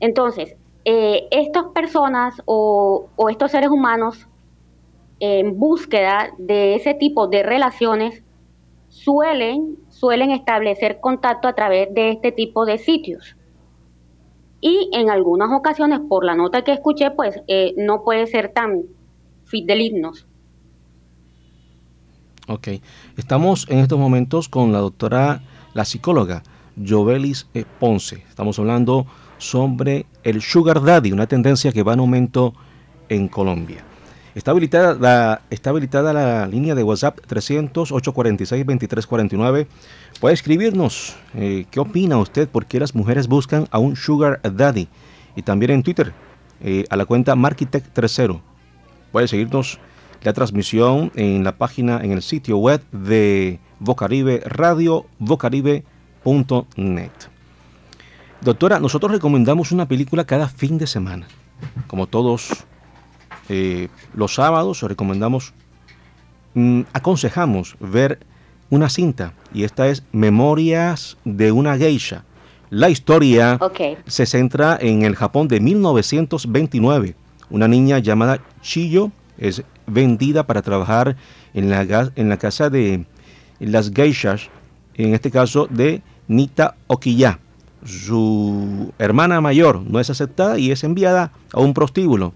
Entonces, 0.00 0.56
eh, 0.84 1.28
estas 1.30 1.64
personas 1.74 2.42
o, 2.44 3.08
estos 3.30 3.52
seres 3.52 3.70
humanos 3.70 4.26
en 5.20 5.58
búsqueda 5.58 6.30
de 6.36 6.74
ese 6.74 6.94
tipo 6.94 7.26
de 7.28 7.42
relaciones 7.42 8.22
suelen, 8.88 9.78
suelen 9.88 10.30
establecer 10.30 11.00
contacto 11.00 11.48
a 11.48 11.54
través 11.54 11.94
de 11.94 12.10
este 12.10 12.32
tipo 12.32 12.66
de 12.66 12.78
sitios. 12.78 13.36
Y 14.66 14.88
en 14.94 15.10
algunas 15.10 15.52
ocasiones, 15.52 16.00
por 16.08 16.24
la 16.24 16.34
nota 16.34 16.64
que 16.64 16.72
escuché, 16.72 17.10
pues 17.10 17.38
eh, 17.48 17.74
no 17.76 18.02
puede 18.02 18.26
ser 18.26 18.50
tan 18.54 18.84
fidelignos. 19.44 20.26
Ok, 22.48 22.68
estamos 23.18 23.66
en 23.68 23.80
estos 23.80 23.98
momentos 23.98 24.48
con 24.48 24.72
la 24.72 24.78
doctora, 24.78 25.42
la 25.74 25.84
psicóloga 25.84 26.42
Jovelis 26.82 27.46
Ponce. 27.78 28.24
Estamos 28.26 28.58
hablando 28.58 29.04
sobre 29.36 30.06
el 30.22 30.40
sugar 30.40 30.82
daddy, 30.82 31.12
una 31.12 31.26
tendencia 31.26 31.70
que 31.70 31.82
va 31.82 31.92
en 31.92 32.00
aumento 32.00 32.54
en 33.10 33.28
Colombia. 33.28 33.84
Está 34.34 34.52
habilitada 34.52 34.94
la, 34.94 35.42
está 35.50 35.68
habilitada 35.70 36.12
la 36.14 36.46
línea 36.46 36.74
de 36.74 36.82
WhatsApp 36.82 37.18
300-846-2349. 37.28 39.66
Puede 40.24 40.36
escribirnos 40.36 41.16
eh, 41.34 41.66
qué 41.70 41.80
opina 41.80 42.16
usted, 42.16 42.48
por 42.48 42.64
qué 42.64 42.80
las 42.80 42.94
mujeres 42.94 43.28
buscan 43.28 43.68
a 43.70 43.78
un 43.78 43.94
sugar 43.94 44.40
daddy. 44.42 44.88
Y 45.36 45.42
también 45.42 45.70
en 45.72 45.82
Twitter, 45.82 46.14
eh, 46.62 46.86
a 46.88 46.96
la 46.96 47.04
cuenta 47.04 47.34
Markitech30. 47.34 48.40
Puede 49.12 49.28
seguirnos 49.28 49.78
la 50.22 50.32
transmisión 50.32 51.12
en 51.14 51.44
la 51.44 51.58
página, 51.58 52.00
en 52.02 52.10
el 52.10 52.22
sitio 52.22 52.56
web 52.56 52.82
de 52.90 53.60
Vocaribe 53.80 54.40
Radio, 54.46 55.04
vocaribe.net. 55.18 55.84
Doctora, 58.40 58.80
nosotros 58.80 59.12
recomendamos 59.12 59.72
una 59.72 59.86
película 59.86 60.24
cada 60.24 60.48
fin 60.48 60.78
de 60.78 60.86
semana. 60.86 61.28
Como 61.86 62.06
todos 62.06 62.64
eh, 63.50 63.88
los 64.14 64.36
sábados, 64.36 64.80
recomendamos, 64.80 65.52
mm, 66.54 66.80
aconsejamos 66.94 67.76
ver 67.78 68.20
una 68.74 68.88
cinta. 68.88 69.32
Y 69.52 69.64
esta 69.64 69.88
es 69.88 70.02
Memorias 70.12 71.16
de 71.24 71.52
una 71.52 71.76
geisha. 71.76 72.24
La 72.70 72.90
historia 72.90 73.58
se 74.06 74.26
centra 74.26 74.76
en 74.80 75.02
el 75.02 75.14
Japón 75.14 75.46
de 75.46 75.60
1929. 75.60 77.14
Una 77.50 77.68
niña 77.68 78.00
llamada 78.00 78.40
Chiyo 78.62 79.12
es 79.38 79.62
vendida 79.86 80.46
para 80.46 80.62
trabajar 80.62 81.16
en 81.52 81.70
la, 81.70 82.10
en 82.16 82.28
la 82.28 82.36
casa 82.36 82.68
de 82.68 83.04
las 83.60 83.92
geishas, 83.92 84.48
en 84.94 85.14
este 85.14 85.30
caso 85.30 85.68
de 85.70 86.02
Nita 86.26 86.74
Okiya. 86.88 87.38
Su 87.84 88.92
hermana 88.98 89.40
mayor 89.40 89.82
no 89.82 90.00
es 90.00 90.10
aceptada 90.10 90.58
y 90.58 90.72
es 90.72 90.82
enviada 90.82 91.30
a 91.52 91.60
un 91.60 91.74
prostíbulo. 91.74 92.32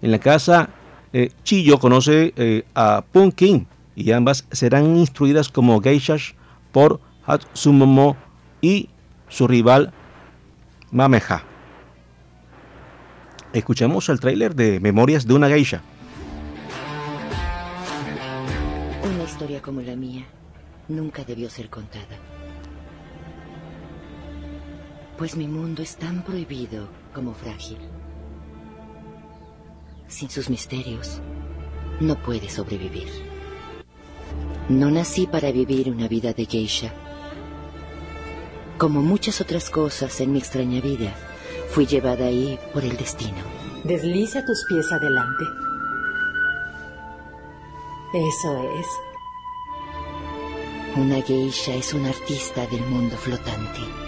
En 0.00 0.12
la 0.12 0.18
casa, 0.18 0.70
eh, 1.12 1.30
Chiyo 1.42 1.78
conoce 1.78 2.32
eh, 2.36 2.64
a 2.74 3.04
Punkin 3.12 3.66
y 3.94 4.12
ambas 4.12 4.46
serán 4.50 4.96
instruidas 4.96 5.48
como 5.48 5.80
geishas 5.80 6.34
por 6.72 7.00
Hatsumomo 7.26 8.16
y 8.60 8.88
su 9.28 9.46
rival 9.46 9.92
Mameha. 10.90 11.44
Escuchemos 13.52 14.08
el 14.08 14.20
tráiler 14.20 14.54
de 14.54 14.80
Memorias 14.80 15.26
de 15.26 15.34
una 15.34 15.48
geisha. 15.48 15.82
historia 19.42 19.62
como 19.62 19.80
la 19.80 19.96
mía 19.96 20.24
nunca 20.86 21.24
debió 21.24 21.50
ser 21.50 21.68
contada. 21.68 22.16
Pues 25.18 25.36
mi 25.36 25.48
mundo 25.48 25.82
es 25.82 25.96
tan 25.96 26.22
prohibido 26.22 26.88
como 27.12 27.34
frágil. 27.34 27.78
Sin 30.06 30.30
sus 30.30 30.48
misterios, 30.48 31.20
no 31.98 32.14
puede 32.22 32.48
sobrevivir. 32.48 33.31
No 34.68 34.90
nací 34.90 35.26
para 35.26 35.50
vivir 35.50 35.90
una 35.90 36.06
vida 36.06 36.32
de 36.32 36.46
geisha. 36.46 36.92
Como 38.78 39.02
muchas 39.02 39.40
otras 39.40 39.70
cosas 39.70 40.20
en 40.20 40.32
mi 40.32 40.38
extraña 40.38 40.80
vida, 40.80 41.14
fui 41.70 41.84
llevada 41.84 42.26
ahí 42.26 42.58
por 42.72 42.84
el 42.84 42.96
destino. 42.96 43.42
Desliza 43.84 44.44
tus 44.44 44.64
pies 44.68 44.90
adelante. 44.92 45.44
Eso 48.14 48.70
es. 48.78 48.86
Una 50.96 51.20
geisha 51.22 51.74
es 51.74 51.92
un 51.92 52.06
artista 52.06 52.66
del 52.66 52.82
mundo 52.86 53.16
flotante. 53.16 54.01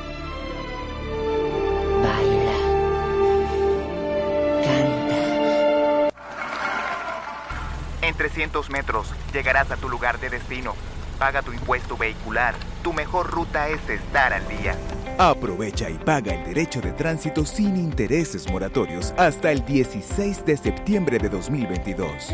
metros 8.70 9.08
llegarás 9.32 9.70
a 9.70 9.76
tu 9.76 9.88
lugar 9.88 10.20
de 10.20 10.30
destino. 10.30 10.75
Paga 11.18 11.42
tu 11.42 11.52
impuesto 11.52 11.96
vehicular. 11.96 12.54
Tu 12.82 12.92
mejor 12.92 13.30
ruta 13.30 13.68
es 13.68 13.88
estar 13.88 14.32
al 14.32 14.46
día. 14.49 14.76
Aprovecha 15.18 15.88
y 15.88 15.94
paga 15.94 16.34
el 16.34 16.44
derecho 16.44 16.80
de 16.80 16.92
tránsito 16.92 17.44
sin 17.44 17.76
intereses 17.76 18.50
moratorios 18.50 19.14
hasta 19.16 19.52
el 19.52 19.64
16 19.64 20.44
de 20.44 20.56
septiembre 20.56 21.18
de 21.18 21.28
2022. 21.28 22.32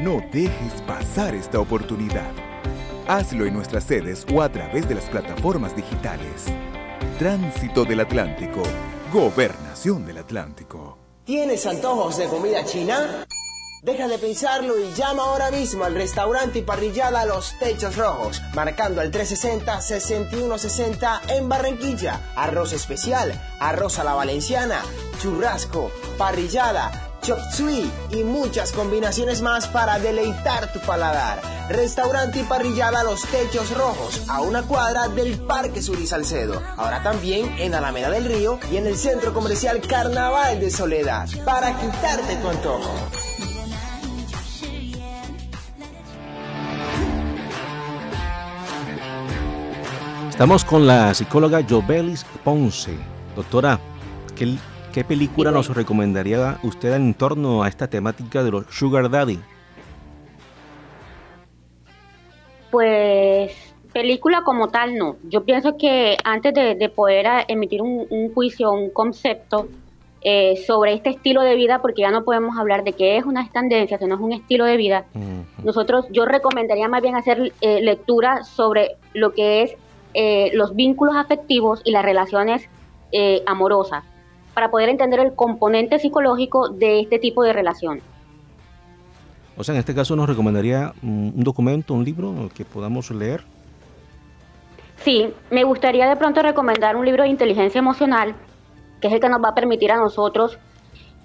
No 0.00 0.20
dejes 0.32 0.82
pasar 0.86 1.34
esta 1.34 1.58
oportunidad. 1.58 2.30
Hazlo 3.08 3.44
en 3.46 3.54
nuestras 3.54 3.84
sedes 3.84 4.24
o 4.32 4.42
a 4.42 4.48
través 4.48 4.88
de 4.88 4.94
las 4.94 5.04
plataformas 5.04 5.74
digitales. 5.74 6.46
Tránsito 7.18 7.84
del 7.84 8.00
Atlántico. 8.00 8.62
Gobernación 9.12 10.06
del 10.06 10.18
Atlántico. 10.18 10.98
¿Tienes 11.24 11.66
antojos 11.66 12.16
de 12.18 12.26
comida 12.26 12.64
china? 12.64 13.26
Deja 13.82 14.06
de 14.06 14.16
pensarlo 14.16 14.78
y 14.78 14.94
llama 14.94 15.24
ahora 15.24 15.50
mismo 15.50 15.82
al 15.82 15.96
restaurante 15.96 16.60
y 16.60 16.62
parrillada 16.62 17.26
Los 17.26 17.58
Techos 17.58 17.96
Rojos, 17.96 18.40
marcando 18.54 19.00
al 19.00 19.10
360-6160 19.10 21.20
en 21.30 21.48
Barranquilla. 21.48 22.20
Arroz 22.36 22.74
especial, 22.74 23.32
arroz 23.58 23.98
a 23.98 24.04
la 24.04 24.14
valenciana, 24.14 24.84
churrasco, 25.20 25.90
parrillada 26.16 27.12
chop 27.22 27.38
suey 27.52 27.90
y 28.10 28.24
muchas 28.24 28.72
combinaciones 28.72 29.42
más 29.42 29.68
para 29.68 29.98
deleitar 29.98 30.72
tu 30.72 30.80
paladar. 30.80 31.40
Restaurante 31.68 32.40
y 32.40 32.42
parrillada 32.42 33.04
Los 33.04 33.22
Techos 33.26 33.70
Rojos, 33.76 34.22
a 34.28 34.42
una 34.42 34.62
cuadra 34.62 35.08
del 35.08 35.38
Parque 35.38 35.80
Sur 35.80 36.04
Salcedo. 36.06 36.60
Ahora 36.76 37.02
también 37.02 37.56
en 37.58 37.74
Alameda 37.74 38.10
del 38.10 38.26
Río 38.26 38.58
y 38.70 38.76
en 38.76 38.86
el 38.86 38.96
Centro 38.96 39.32
Comercial 39.32 39.80
Carnaval 39.80 40.60
de 40.60 40.70
Soledad, 40.70 41.28
para 41.44 41.78
quitarte 41.78 42.36
tu 42.36 42.48
antojo. 42.48 42.92
Estamos 50.32 50.64
con 50.64 50.86
la 50.86 51.12
psicóloga 51.12 51.60
Jovelis 51.68 52.24
Ponce. 52.42 52.96
Doctora, 53.36 53.78
¿qué 54.34 54.56
¿Qué 54.90 55.04
película 55.04 55.50
nos 55.50 55.68
recomendaría 55.68 56.58
usted 56.62 56.94
en 56.94 57.12
torno 57.12 57.62
a 57.62 57.68
esta 57.68 57.86
temática 57.86 58.42
de 58.42 58.50
los 58.50 58.64
Sugar 58.70 59.10
Daddy? 59.10 59.38
Pues 62.70 63.74
película 63.92 64.42
como 64.42 64.70
tal 64.70 64.96
no. 64.96 65.16
Yo 65.24 65.44
pienso 65.44 65.76
que 65.76 66.16
antes 66.24 66.54
de, 66.54 66.88
poder 66.88 67.44
emitir 67.48 67.82
un, 67.82 68.32
juicio, 68.32 68.72
un 68.72 68.88
concepto 68.88 69.68
eh, 70.22 70.56
sobre 70.66 70.94
este 70.94 71.10
estilo 71.10 71.42
de 71.42 71.56
vida, 71.56 71.82
porque 71.82 72.00
ya 72.00 72.10
no 72.10 72.24
podemos 72.24 72.56
hablar 72.56 72.84
de 72.84 72.94
que 72.94 73.18
es 73.18 73.26
una 73.26 73.46
tendencia, 73.50 73.98
sino 73.98 74.14
es 74.14 74.20
un 74.20 74.32
estilo 74.32 74.64
de 74.64 74.78
vida, 74.78 75.04
nosotros 75.62 76.06
yo 76.10 76.24
recomendaría 76.24 76.88
más 76.88 77.02
bien 77.02 77.16
hacer 77.16 77.52
eh, 77.60 77.82
lectura 77.82 78.44
sobre 78.44 78.96
lo 79.12 79.32
que 79.32 79.62
es 79.62 79.76
eh, 80.14 80.50
los 80.54 80.74
vínculos 80.74 81.16
afectivos 81.16 81.80
y 81.84 81.92
las 81.92 82.04
relaciones 82.04 82.68
amorosas 83.44 84.04
para 84.54 84.70
poder 84.70 84.88
entender 84.88 85.20
el 85.20 85.34
componente 85.34 85.98
psicológico 85.98 86.70
de 86.70 87.00
este 87.00 87.18
tipo 87.18 87.42
de 87.42 87.52
relación. 87.52 88.00
O 89.56 89.64
sea, 89.64 89.74
en 89.74 89.80
este 89.80 89.94
caso 89.94 90.16
nos 90.16 90.28
recomendaría 90.28 90.92
un 91.02 91.44
documento, 91.44 91.92
un 91.94 92.04
libro 92.04 92.48
que 92.54 92.64
podamos 92.64 93.10
leer. 93.10 93.44
Sí, 95.04 95.28
me 95.50 95.64
gustaría 95.64 96.08
de 96.08 96.16
pronto 96.16 96.42
recomendar 96.42 96.96
un 96.96 97.04
libro 97.04 97.24
de 97.24 97.28
inteligencia 97.28 97.78
emocional, 97.78 98.34
que 99.00 99.08
es 99.08 99.14
el 99.14 99.20
que 99.20 99.28
nos 99.28 99.42
va 99.42 99.50
a 99.50 99.54
permitir 99.54 99.90
a 99.90 99.96
nosotros 99.96 100.58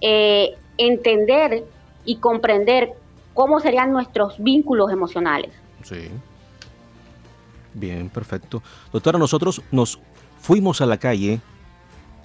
eh, 0.01 0.55
entender 0.77 1.63
y 2.03 2.17
comprender 2.17 2.93
cómo 3.33 3.59
serían 3.59 3.91
nuestros 3.91 4.35
vínculos 4.39 4.91
emocionales. 4.91 5.51
Sí. 5.83 6.09
Bien, 7.77 8.09
perfecto. 8.09 8.63
Doctora, 8.91 9.19
nosotros 9.19 9.61
nos 9.71 9.99
fuimos 10.41 10.81
a 10.81 10.87
la 10.87 10.97
calle, 10.97 11.41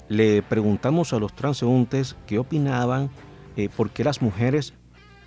le 0.09 0.40
preguntamos 0.40 1.12
a 1.12 1.18
los 1.18 1.35
transeúntes 1.35 2.16
qué 2.26 2.38
opinaban, 2.38 3.11
eh, 3.59 3.68
por 3.68 3.90
qué 3.90 4.02
las 4.02 4.23
mujeres 4.23 4.73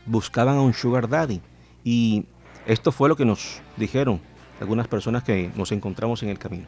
buscaban 0.07 0.57
a 0.57 0.61
un 0.61 0.73
sugar 0.73 1.07
daddy. 1.07 1.41
Y 1.83 2.25
esto 2.65 2.91
fue 2.91 3.07
lo 3.07 3.15
que 3.15 3.23
nos 3.23 3.61
dijeron 3.77 4.19
algunas 4.59 4.87
personas 4.87 5.21
que 5.21 5.51
nos 5.55 5.71
encontramos 5.71 6.23
en 6.23 6.29
el 6.29 6.39
camino. 6.39 6.65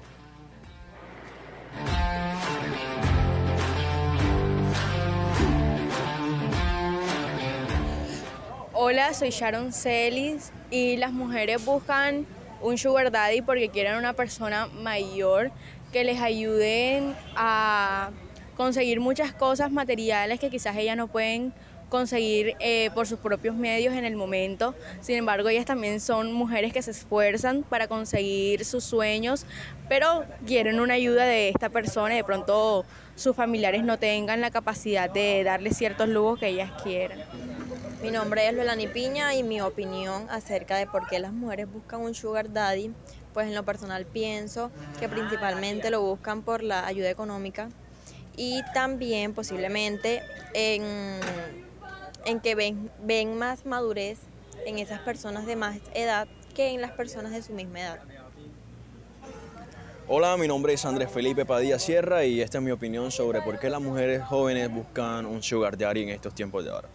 Hola, 8.74 9.16
soy 9.16 9.32
Sharon 9.32 9.74
Celis 9.74 10.52
y 10.70 10.98
las 10.98 11.12
mujeres 11.12 11.66
buscan 11.66 12.28
un 12.62 12.78
sugar 12.78 13.12
daddy 13.12 13.42
porque 13.42 13.70
quieren 13.70 13.96
una 13.96 14.14
persona 14.14 14.68
mayor 14.68 15.52
que 15.92 16.04
les 16.04 16.20
ayude 16.20 17.02
a 17.36 18.12
conseguir 18.56 19.00
muchas 19.00 19.34
cosas 19.34 19.72
materiales 19.72 20.40
que 20.40 20.50
quizás 20.50 20.76
ellas 20.76 20.98
no 20.98 21.08
pueden 21.08 21.54
conseguir 21.90 22.56
eh, 22.60 22.90
por 22.94 23.08
sus 23.08 23.20
propios 23.20 23.56
medios 23.56 23.94
en 23.96 24.04
el 24.04 24.16
momento. 24.16 24.76
Sin 25.00 25.16
embargo, 25.16 25.50
ellas 25.50 25.66
también 25.66 26.00
son 26.02 26.34
mujeres 26.34 26.74
que 26.74 26.82
se 26.82 26.92
esfuerzan 26.92 27.64
para 27.64 27.88
conseguir 27.88 28.66
sus 28.66 28.84
sueños, 28.84 29.46
pero 29.88 30.26
quieren 30.46 30.80
una 30.80 30.96
ayuda 30.96 31.26
de 31.26 31.50
esta 31.50 31.70
persona 31.70 32.14
y 32.14 32.18
de 32.18 32.24
pronto 32.24 32.86
sus 33.16 33.36
familiares 33.36 33.84
no 33.84 33.98
tengan 33.98 34.42
la 34.42 34.52
capacidad 34.52 35.10
de 35.10 35.44
darles 35.44 35.78
ciertos 35.78 36.10
lujos 36.10 36.40
que 36.40 36.48
ellas 36.48 36.72
quieran. 36.84 37.20
Mi 38.01 38.12
nombre 38.12 38.48
es 38.48 38.54
Luelani 38.54 38.88
Piña 38.88 39.34
y 39.34 39.44
mi 39.44 39.60
opinión 39.60 40.27
acerca 40.30 40.77
de 40.77 40.86
por 40.86 41.08
qué 41.08 41.20
las 41.20 41.34
mujeres 41.34 41.72
buscan 41.72 42.01
un 42.01 42.13
sugar 42.13 42.54
daddy, 42.54 42.94
pues 43.34 43.48
en 43.48 43.56
lo 43.56 43.63
personal 43.63 44.06
pienso 44.06 44.72
que 45.00 45.10
principalmente 45.10 45.89
lo 45.89 46.01
buscan 46.01 46.44
por 46.44 46.62
la 46.62 46.86
ayuda 46.86 47.10
económica 47.10 47.70
y 48.36 48.62
también 48.74 49.34
posiblemente 49.34 50.22
en 50.54 50.84
en 52.27 52.42
que 52.42 52.56
ven, 52.56 52.92
ven 53.01 53.38
más 53.38 53.66
madurez 53.66 54.20
en 54.66 54.80
esas 54.80 55.00
personas 55.00 55.46
de 55.46 55.56
más 55.56 55.77
edad 55.94 56.27
que 56.54 56.70
en 56.70 56.82
las 56.82 56.92
personas 56.92 57.32
de 57.32 57.42
su 57.42 57.54
misma 57.54 57.80
edad. 57.80 58.00
Hola, 60.10 60.38
mi 60.38 60.48
nombre 60.48 60.74
es 60.74 60.86
Andrés 60.86 61.10
Felipe 61.12 61.46
Padilla 61.46 61.80
Sierra 61.80 62.25
y 62.25 62.42
esta 62.42 62.60
es 62.60 62.63
mi 62.63 62.72
opinión 62.72 63.12
sobre 63.12 63.42
por 63.42 63.60
qué 63.60 63.70
las 63.70 63.82
mujeres 63.82 64.24
jóvenes 64.24 64.70
buscan 64.72 65.25
un 65.25 65.44
sugar 65.44 65.77
daddy 65.77 66.04
en 66.04 66.10
estos 66.10 66.34
tiempos 66.34 66.63
de 66.63 66.72
ahora. 66.72 66.89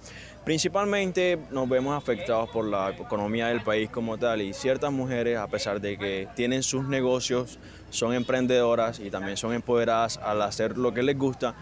Principalmente 0.45 1.39
nos 1.53 1.69
vemos 1.69 1.97
afectados 1.97 2.51
por 2.51 2.65
la 2.65 2.91
economía 2.91 3.47
del 3.47 3.63
país 3.63 3.89
como 3.89 4.19
tal 4.19 4.43
y 4.43 4.53
ciertas 4.53 4.91
mujeres, 4.91 5.39
a 5.39 5.47
pesar 5.47 5.81
de 5.81 5.97
que 5.97 6.29
tienen 6.35 6.65
sus 6.65 6.85
negocios, 6.89 7.61
son 7.91 8.13
emprendedoras 8.13 8.99
y 8.99 9.09
también 9.09 9.37
son 9.37 9.53
empoderadas 9.53 10.19
al 10.19 10.43
hacer 10.43 10.77
lo 10.77 10.93
que 10.93 11.05
les 11.05 11.17
gusta, 11.17 11.55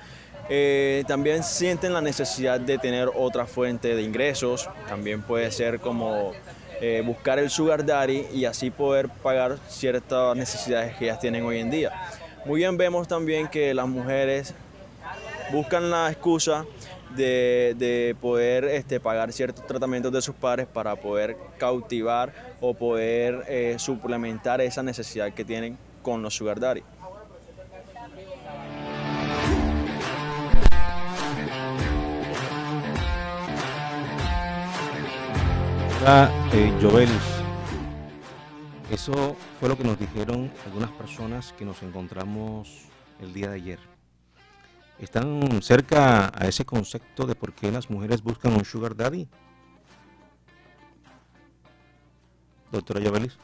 eh, 0.48 1.04
también 1.06 1.42
sienten 1.42 1.92
la 1.92 2.00
necesidad 2.00 2.58
de 2.58 2.78
tener 2.78 3.10
otra 3.14 3.44
fuente 3.44 3.94
de 3.94 4.00
ingresos, 4.02 4.70
también 4.88 5.20
puede 5.20 5.50
ser 5.50 5.78
como 5.80 6.32
eh, 6.80 7.02
buscar 7.04 7.38
el 7.38 7.50
sugar 7.50 7.84
daddy 7.84 8.28
y 8.32 8.46
así 8.46 8.70
poder 8.70 9.10
pagar 9.10 9.58
ciertas 9.68 10.34
necesidades 10.34 10.96
que 10.96 11.04
ellas 11.04 11.20
tienen 11.20 11.44
hoy 11.44 11.58
en 11.58 11.70
día. 11.70 11.92
Muy 12.46 12.60
bien 12.60 12.78
vemos 12.78 13.06
también 13.06 13.46
que 13.46 13.74
las 13.74 13.86
mujeres 13.86 14.54
buscan 15.52 15.90
la 15.90 16.10
excusa 16.10 16.64
de, 17.16 18.16
poder 18.20 18.64
este, 18.64 19.00
pagar 19.00 19.32
ciertos 19.32 19.66
tratamientos 19.66 20.12
de 20.12 20.22
sus 20.22 20.34
padres 20.34 20.66
para 20.66 20.96
poder 20.96 21.36
cautivar 21.58 22.32
o 22.60 22.74
poder 22.74 23.44
eh, 23.48 23.76
suplementar 23.78 24.60
esa 24.60 24.82
necesidad 24.82 25.32
que 25.32 25.44
tienen 25.44 25.78
con 26.02 26.22
los 26.22 26.34
sugar 26.34 26.60
daddy. 26.60 26.82
eh, 36.52 36.72
Jovelis, 36.80 37.10
eso 38.90 39.36
fue 39.58 39.68
lo 39.68 39.76
que 39.76 39.84
nos 39.84 39.98
dijeron 39.98 40.50
algunas 40.66 40.90
personas 40.90 41.52
que 41.52 41.64
nos 41.64 41.82
encontramos 41.82 42.86
el 43.20 43.32
día 43.32 43.50
de 43.50 43.56
ayer. 43.56 43.89
¿Están 45.00 45.62
cerca 45.62 46.30
a 46.34 46.46
ese 46.46 46.66
concepto 46.66 47.26
de 47.26 47.34
por 47.34 47.54
qué 47.54 47.72
las 47.72 47.88
mujeres 47.88 48.22
buscan 48.22 48.52
un 48.52 48.66
sugar 48.66 48.94
daddy? 48.94 49.26
Doctora 52.70 53.00
Jovelis. 53.02 53.38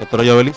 Doctora 0.00 0.24
Jovelis. 0.24 0.56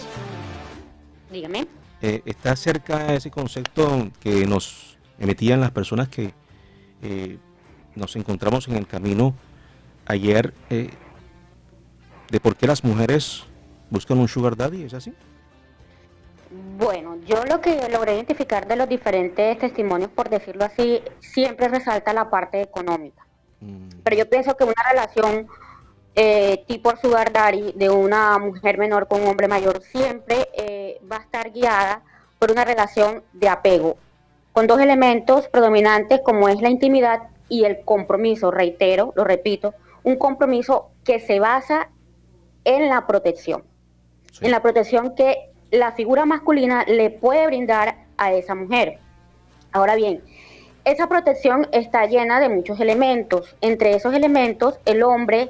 Dígame. 1.31 1.67
Eh, 2.01 2.23
está 2.25 2.55
cerca 2.55 3.13
ese 3.13 3.29
concepto 3.29 4.09
que 4.19 4.47
nos 4.47 4.97
emitían 5.19 5.61
las 5.61 5.71
personas 5.71 6.09
que 6.09 6.33
eh, 7.03 7.37
nos 7.95 8.15
encontramos 8.15 8.67
en 8.67 8.77
el 8.77 8.87
camino 8.87 9.35
ayer 10.05 10.53
eh, 10.69 10.89
de 12.33 12.39
por 12.39 12.55
qué 12.55 12.65
las 12.65 12.83
mujeres 12.83 13.43
buscan 13.91 14.17
un 14.17 14.27
sugar 14.27 14.57
daddy, 14.57 14.85
¿es 14.85 14.95
así? 14.95 15.13
Bueno, 16.79 17.17
yo 17.27 17.45
lo 17.45 17.61
que 17.61 17.87
logré 17.89 18.15
identificar 18.15 18.67
de 18.67 18.75
los 18.75 18.89
diferentes 18.89 19.59
testimonios, 19.59 20.09
por 20.09 20.29
decirlo 20.29 20.65
así, 20.65 20.99
siempre 21.19 21.67
resalta 21.67 22.11
la 22.11 22.31
parte 22.31 22.59
económica. 22.59 23.23
Mm. 23.61 23.89
Pero 24.03 24.17
yo 24.17 24.27
pienso 24.27 24.57
que 24.57 24.63
una 24.63 24.81
relación 24.89 25.47
eh, 26.15 26.63
tipo 26.67 26.91
sugar 26.97 27.31
daddy 27.31 27.73
de 27.73 27.91
una 27.91 28.39
mujer 28.39 28.79
menor 28.79 29.07
con 29.07 29.21
un 29.21 29.27
hombre 29.27 29.47
mayor 29.47 29.83
siempre 29.83 30.49
eh, 30.57 30.99
va 31.09 31.17
a 31.17 31.21
estar 31.21 31.51
guiada 31.51 32.01
por 32.39 32.49
una 32.49 32.65
relación 32.65 33.21
de 33.33 33.47
apego, 33.47 33.97
con 34.53 34.65
dos 34.65 34.79
elementos 34.79 35.47
predominantes 35.49 36.21
como 36.25 36.49
es 36.49 36.59
la 36.61 36.71
intimidad 36.71 37.27
y 37.47 37.65
el 37.65 37.81
compromiso, 37.85 38.49
reitero, 38.49 39.13
lo 39.15 39.23
repito, 39.23 39.75
un 40.01 40.15
compromiso 40.15 40.89
que 41.03 41.19
se 41.19 41.39
basa 41.39 41.89
en 42.65 42.89
la 42.89 43.07
protección, 43.07 43.63
en 44.41 44.51
la 44.51 44.61
protección 44.61 45.15
que 45.15 45.49
la 45.71 45.91
figura 45.93 46.25
masculina 46.25 46.83
le 46.85 47.09
puede 47.09 47.45
brindar 47.47 47.95
a 48.17 48.33
esa 48.33 48.55
mujer. 48.55 48.99
Ahora 49.71 49.95
bien, 49.95 50.21
esa 50.85 51.07
protección 51.07 51.67
está 51.71 52.05
llena 52.05 52.39
de 52.39 52.49
muchos 52.49 52.79
elementos. 52.79 53.55
Entre 53.61 53.95
esos 53.95 54.13
elementos, 54.13 54.79
el 54.85 55.01
hombre 55.01 55.49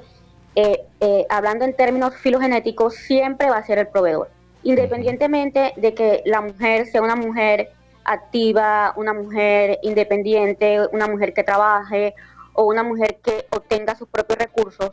eh, 0.56 0.86
eh, 1.00 1.26
hablando 1.30 1.66
en 1.66 1.74
términos 1.74 2.16
filogenéticos, 2.16 2.96
siempre 2.96 3.50
va 3.50 3.58
a 3.58 3.64
ser 3.66 3.80
el 3.80 3.88
proveedor, 3.88 4.30
independientemente 4.62 5.74
de 5.78 5.94
que 5.96 6.22
la 6.26 6.42
mujer 6.42 6.86
sea 6.86 7.02
una 7.02 7.16
mujer 7.16 7.72
activa, 8.06 8.94
una 8.96 9.14
mujer 9.14 9.80
independiente, 9.82 10.80
una 10.92 11.08
mujer 11.08 11.34
que 11.34 11.44
trabaje 11.44 12.14
o 12.54 12.66
una 12.66 12.84
mujer 12.84 13.18
que 13.24 13.48
obtenga 13.50 13.96
sus 13.96 14.08
propios 14.08 14.38
recursos. 14.38 14.92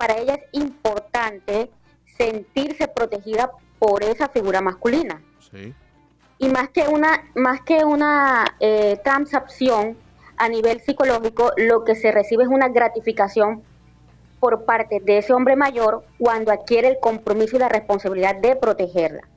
Para 0.00 0.16
ella 0.16 0.36
es 0.36 0.44
importante 0.52 1.70
sentirse 2.16 2.88
protegida 2.88 3.50
por 3.78 4.02
esa 4.02 4.30
figura 4.30 4.62
masculina. 4.62 5.20
Y 6.38 6.48
más 6.48 6.70
que 6.70 6.88
una, 6.88 7.24
más 7.34 7.60
que 7.60 7.84
una 7.84 8.56
eh, 8.60 8.98
transacción 9.04 9.98
a 10.38 10.48
nivel 10.48 10.80
psicológico, 10.80 11.52
lo 11.58 11.84
que 11.84 11.94
se 11.96 12.12
recibe 12.12 12.44
es 12.44 12.48
una 12.48 12.68
gratificación 12.68 13.62
por 14.38 14.64
parte 14.64 15.00
de 15.00 15.18
ese 15.18 15.34
hombre 15.34 15.54
mayor 15.54 16.02
cuando 16.18 16.50
adquiere 16.50 16.88
el 16.88 16.98
compromiso 16.98 17.56
y 17.56 17.58
la 17.58 17.68
responsabilidad 17.68 18.36
de 18.36 18.56
protegerla. 18.56 19.28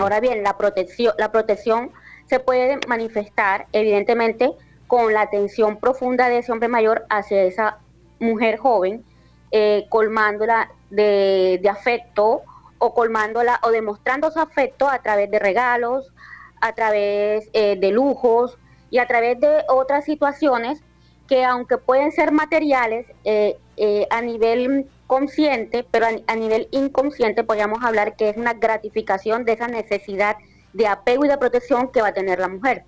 Ahora 0.00 0.18
bien, 0.18 0.42
la 0.42 0.58
protección, 0.58 1.14
la 1.16 1.30
protección 1.30 1.92
se 2.26 2.40
puede 2.40 2.80
manifestar 2.88 3.68
evidentemente 3.70 4.50
con 4.88 5.12
la 5.12 5.20
atención 5.20 5.78
profunda 5.78 6.28
de 6.28 6.38
ese 6.38 6.50
hombre 6.50 6.66
mayor 6.66 7.06
hacia 7.08 7.44
esa 7.44 7.78
mujer 8.18 8.56
joven, 8.58 9.04
eh, 9.52 9.86
colmándola 9.88 10.70
de, 10.90 11.60
afecto 11.70 12.42
o 12.78 12.94
colmándola 12.94 13.60
o 13.62 13.70
demostrando 13.70 14.30
su 14.30 14.40
afecto 14.40 14.88
a 14.88 15.00
través 15.00 15.30
de 15.30 15.38
regalos, 15.38 16.12
a 16.60 16.74
través 16.74 17.48
eh, 17.52 17.76
de 17.76 17.90
lujos 17.92 18.58
y 18.90 18.98
a 18.98 19.06
través 19.06 19.38
de 19.38 19.62
otras 19.68 20.04
situaciones 20.04 20.82
que 21.28 21.44
aunque 21.44 21.78
pueden 21.78 22.12
ser 22.12 22.32
materiales, 22.32 23.06
eh, 23.24 23.56
eh, 23.78 24.06
a 24.10 24.20
nivel 24.20 24.86
consciente, 25.06 25.86
pero 25.90 26.06
a, 26.26 26.36
nivel 26.36 26.68
inconsciente 26.72 27.42
podríamos 27.42 27.82
hablar 27.82 28.16
que 28.16 28.28
es 28.28 28.36
una 28.36 28.52
gratificación 28.52 29.44
de 29.44 29.52
esa 29.52 29.66
necesidad 29.66 30.36
de 30.74 30.86
apego 30.86 31.24
y 31.24 31.28
de 31.28 31.38
protección 31.38 31.90
que 31.90 32.02
va 32.02 32.08
a 32.08 32.12
tener 32.12 32.38
la 32.38 32.48
mujer. 32.48 32.84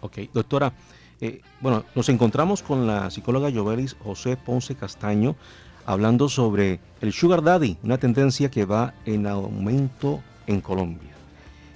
Ok, 0.00 0.18
doctora, 0.32 0.72
eh, 1.20 1.40
bueno, 1.60 1.84
nos 1.94 2.08
encontramos 2.08 2.62
con 2.62 2.86
la 2.86 3.10
psicóloga 3.10 3.50
Jovelis 3.50 3.96
José 4.04 4.36
Ponce 4.36 4.74
Castaño 4.74 5.36
hablando 5.86 6.28
sobre 6.28 6.80
el 7.00 7.12
sugar 7.12 7.42
daddy, 7.42 7.78
una 7.82 7.98
tendencia 7.98 8.50
que 8.50 8.64
va 8.64 8.92
en 9.06 9.26
aumento 9.26 10.20
en 10.46 10.60
Colombia. 10.60 11.12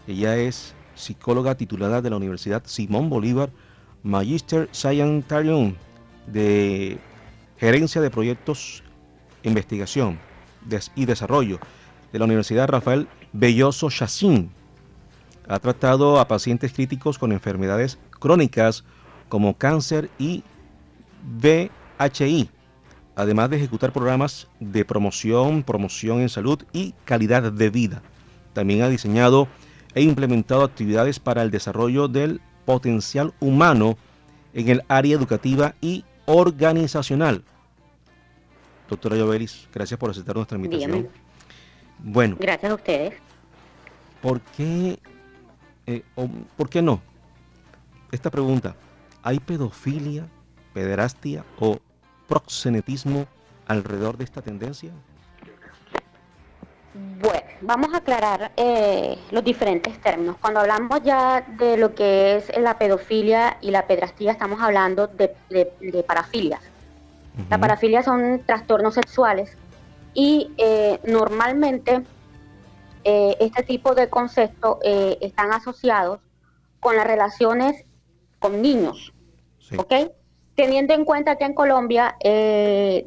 Ella 0.07 0.37
es 0.37 0.75
psicóloga 0.95 1.55
titulada 1.55 2.03
de 2.03 2.11
la 2.11 2.17
Universidad 2.17 2.63
Simón 2.67 3.09
Bolívar 3.09 3.51
Magister 4.03 4.69
Scientarium 4.73 5.75
de 6.27 6.99
Gerencia 7.59 8.01
de 8.01 8.11
Proyectos, 8.11 8.83
Investigación 9.43 10.19
y 10.95 11.05
Desarrollo 11.07 11.59
de 12.13 12.19
la 12.19 12.25
Universidad 12.25 12.69
Rafael 12.69 13.09
Belloso 13.33 13.89
Chacín. 13.91 14.51
Ha 15.49 15.59
tratado 15.59 16.19
a 16.19 16.29
pacientes 16.29 16.73
críticos 16.73 17.19
con 17.19 17.33
enfermedades 17.33 17.99
crónicas 18.19 18.85
como 19.31 19.57
cáncer 19.57 20.11
y 20.19 20.43
VHI, 21.41 22.51
además 23.15 23.49
de 23.49 23.57
ejecutar 23.57 23.93
programas 23.93 24.49
de 24.59 24.85
promoción, 24.85 25.63
promoción 25.63 26.21
en 26.21 26.29
salud 26.29 26.63
y 26.75 26.93
calidad 27.07 27.51
de 27.51 27.71
vida. 27.71 28.03
También 28.53 28.83
ha 28.83 28.89
diseñado 28.89 29.49
e 29.95 30.03
implementado 30.03 30.65
actividades 30.65 31.19
para 31.19 31.43
el 31.43 31.51
desarrollo 31.51 32.09
del 32.09 32.43
potencial 32.67 33.33
humano 33.41 33.97
en 34.53 34.69
el 34.69 34.83
área 34.89 35.17
educativa 35.17 35.75
y 35.81 36.05
organizacional. 36.27 37.45
Doctora 38.89 39.17
Llovelis, 39.17 39.69
gracias 39.73 39.99
por 39.99 40.11
aceptar 40.11 40.35
nuestra 40.35 40.57
invitación. 40.57 41.09
Bueno. 41.99 42.37
Gracias 42.39 42.73
a 42.73 42.75
ustedes. 42.75 43.15
¿Por 44.21 44.41
qué, 44.41 44.99
eh, 45.87 46.03
¿Por 46.57 46.69
qué 46.69 46.83
no? 46.83 47.01
Esta 48.11 48.31
pregunta, 48.31 48.75
¿hay 49.23 49.41
pedofilia, 49.41 50.27
pederastia 50.73 51.45
o 51.59 51.79
proxenetismo 52.29 53.27
alrededor 53.67 54.17
de 54.17 54.25
esta 54.25 54.43
tendencia? 54.43 54.91
Bueno, 56.93 57.47
vamos 57.61 57.95
a 57.95 57.99
aclarar 57.99 58.53
eh, 58.57 59.17
los 59.31 59.45
diferentes 59.45 60.01
términos. 60.01 60.37
Cuando 60.41 60.61
hablamos 60.61 61.03
ya 61.03 61.43
de 61.43 61.77
lo 61.77 61.95
que 61.95 62.37
es 62.37 62.59
la 62.59 62.79
pedofilia 62.79 63.59
y 63.61 63.71
la 63.71 63.87
pedrastía, 63.87 64.33
estamos 64.33 64.61
hablando 64.61 65.07
de, 65.07 65.35
de, 65.49 66.03
parafilias. 66.03 66.61
La 67.49 67.59
parafilia 67.59 68.03
son 68.03 68.43
trastornos 68.45 68.95
sexuales 68.95 69.57
y 70.15 70.53
eh, 70.59 70.99
normalmente 71.05 72.03
eh, 73.05 73.37
este 73.41 73.63
tipo 73.63 73.95
de 73.95 74.11
conceptos 74.11 74.79
están 74.83 75.53
asociados 75.53 76.21
con 76.81 76.97
las 76.97 77.07
relaciones 77.07 77.85
con 78.41 78.61
niños, 78.61 79.15
¿ok? 79.77 80.11
Teniendo 80.57 80.95
en 80.95 81.05
cuenta 81.05 81.37
que 81.37 81.45
en 81.45 81.55
Colombia 81.55 82.17
de 82.21 83.07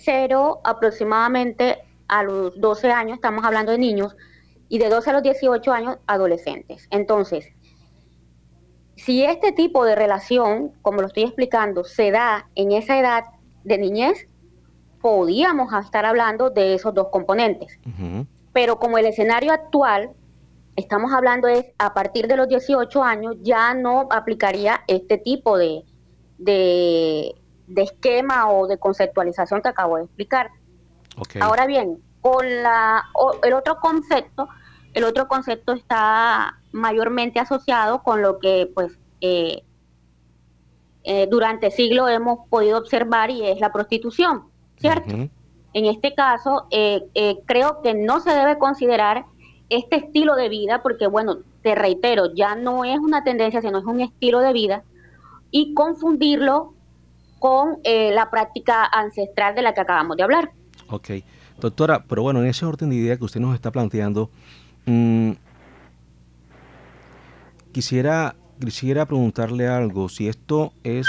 cero 0.00 0.60
aproximadamente 0.62 1.78
a 2.06 2.22
los 2.22 2.58
12 2.60 2.90
años, 2.92 3.16
estamos 3.16 3.44
hablando 3.44 3.72
de 3.72 3.78
niños, 3.78 4.16
y 4.68 4.78
de 4.78 4.88
12 4.88 5.10
a 5.10 5.12
los 5.14 5.22
18 5.22 5.72
años, 5.72 5.98
adolescentes. 6.06 6.86
Entonces, 6.90 7.48
si 8.96 9.24
este 9.24 9.52
tipo 9.52 9.84
de 9.84 9.94
relación, 9.94 10.72
como 10.82 11.00
lo 11.00 11.06
estoy 11.06 11.24
explicando, 11.24 11.84
se 11.84 12.10
da 12.10 12.48
en 12.54 12.72
esa 12.72 12.98
edad 12.98 13.24
de 13.64 13.78
niñez, 13.78 14.26
podíamos 15.00 15.72
estar 15.72 16.04
hablando 16.04 16.50
de 16.50 16.74
esos 16.74 16.92
dos 16.92 17.08
componentes. 17.08 17.78
Pero 18.52 18.78
como 18.78 18.98
el 18.98 19.06
escenario 19.06 19.52
actual, 19.52 20.10
estamos 20.78 21.12
hablando 21.12 21.48
es 21.48 21.66
a 21.78 21.92
partir 21.92 22.28
de 22.28 22.36
los 22.36 22.48
18 22.48 23.02
años, 23.02 23.34
ya 23.42 23.74
no 23.74 24.08
aplicaría 24.10 24.84
este 24.86 25.18
tipo 25.18 25.58
de, 25.58 25.82
de, 26.38 27.34
de 27.66 27.82
esquema 27.82 28.48
o 28.50 28.68
de 28.68 28.78
conceptualización 28.78 29.60
que 29.60 29.68
acabo 29.68 29.96
de 29.96 30.04
explicar. 30.04 30.50
Ahora 31.40 31.66
bien, 31.66 31.98
con 32.20 32.46
la, 32.62 33.04
el 33.42 33.54
otro 33.54 33.80
concepto, 33.80 34.48
el 34.94 35.02
otro 35.02 35.26
concepto 35.26 35.72
está 35.72 36.60
mayormente 36.70 37.40
asociado 37.40 38.04
con 38.04 38.22
lo 38.22 38.38
que 38.38 38.70
pues 38.72 38.96
eh, 39.20 39.64
eh, 41.02 41.26
durante 41.28 41.72
siglos 41.72 42.08
hemos 42.10 42.48
podido 42.48 42.78
observar 42.78 43.30
y 43.30 43.44
es 43.44 43.58
la 43.58 43.72
prostitución, 43.72 44.44
¿cierto? 44.76 45.28
En 45.74 45.84
este 45.84 46.14
caso, 46.14 46.68
eh, 46.70 47.02
creo 47.46 47.82
que 47.82 47.94
no 47.94 48.20
se 48.20 48.30
debe 48.30 48.58
considerar 48.58 49.26
este 49.68 49.96
estilo 49.96 50.34
de 50.34 50.48
vida, 50.48 50.82
porque 50.82 51.06
bueno, 51.06 51.38
te 51.62 51.74
reitero, 51.74 52.34
ya 52.34 52.54
no 52.54 52.84
es 52.84 52.98
una 52.98 53.24
tendencia, 53.24 53.60
sino 53.60 53.78
es 53.78 53.84
un 53.84 54.00
estilo 54.00 54.40
de 54.40 54.52
vida, 54.52 54.82
y 55.50 55.74
confundirlo 55.74 56.74
con 57.38 57.78
la 57.84 58.30
práctica 58.30 58.84
ancestral 58.84 59.54
de 59.54 59.62
la 59.62 59.72
que 59.72 59.80
acabamos 59.80 60.16
de 60.16 60.24
hablar. 60.24 60.50
Ok. 60.90 61.10
Doctora, 61.60 62.04
pero 62.08 62.22
bueno, 62.22 62.40
en 62.40 62.46
ese 62.46 62.64
orden 62.64 62.90
de 62.90 62.96
idea 62.96 63.16
que 63.16 63.24
usted 63.24 63.40
nos 63.40 63.54
está 63.54 63.72
planteando, 63.72 64.30
mm, 64.86 65.32
quisiera, 67.72 68.36
quisiera 68.60 69.06
preguntarle 69.06 69.66
algo. 69.66 70.08
Si 70.08 70.28
esto 70.28 70.72
es, 70.84 71.08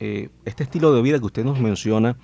eh, 0.00 0.30
este 0.44 0.64
estilo 0.64 0.92
de 0.92 1.02
vida 1.02 1.20
que 1.20 1.26
usted 1.26 1.44
nos 1.44 1.60
menciona, 1.60 2.16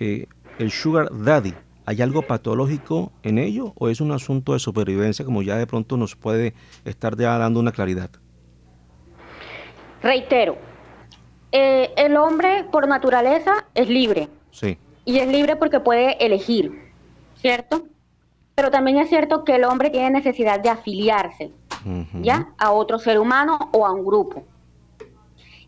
eh, 0.00 0.26
el 0.58 0.72
sugar 0.72 1.08
daddy, 1.12 1.54
¿hay 1.88 2.02
algo 2.02 2.22
patológico 2.22 3.12
en 3.22 3.38
ello 3.38 3.72
o 3.76 3.88
es 3.88 4.00
un 4.00 4.12
asunto 4.12 4.52
de 4.52 4.58
supervivencia 4.58 5.24
como 5.24 5.42
ya 5.42 5.56
de 5.56 5.66
pronto 5.66 5.96
nos 5.96 6.16
puede 6.16 6.54
estar 6.84 7.16
ya 7.16 7.38
dando 7.38 7.60
una 7.60 7.72
claridad? 7.72 8.10
Reitero, 10.02 10.56
eh, 11.50 11.90
el 11.96 12.16
hombre 12.16 12.64
por 12.70 12.86
naturaleza 12.86 13.66
es 13.74 13.88
libre. 13.88 14.28
Sí. 14.50 14.76
Y 15.04 15.18
es 15.18 15.28
libre 15.28 15.56
porque 15.56 15.80
puede 15.80 16.24
elegir. 16.24 16.88
¿cierto? 17.40 17.84
Pero 18.54 18.70
también 18.70 18.98
es 18.98 19.08
cierto 19.08 19.44
que 19.44 19.56
el 19.56 19.64
hombre 19.64 19.90
tiene 19.90 20.10
necesidad 20.10 20.60
de 20.60 20.68
afiliarse, 20.68 21.52
¿ya? 22.22 22.52
A 22.58 22.72
otro 22.72 22.98
ser 22.98 23.18
humano 23.18 23.58
o 23.72 23.86
a 23.86 23.92
un 23.92 24.04
grupo. 24.04 24.42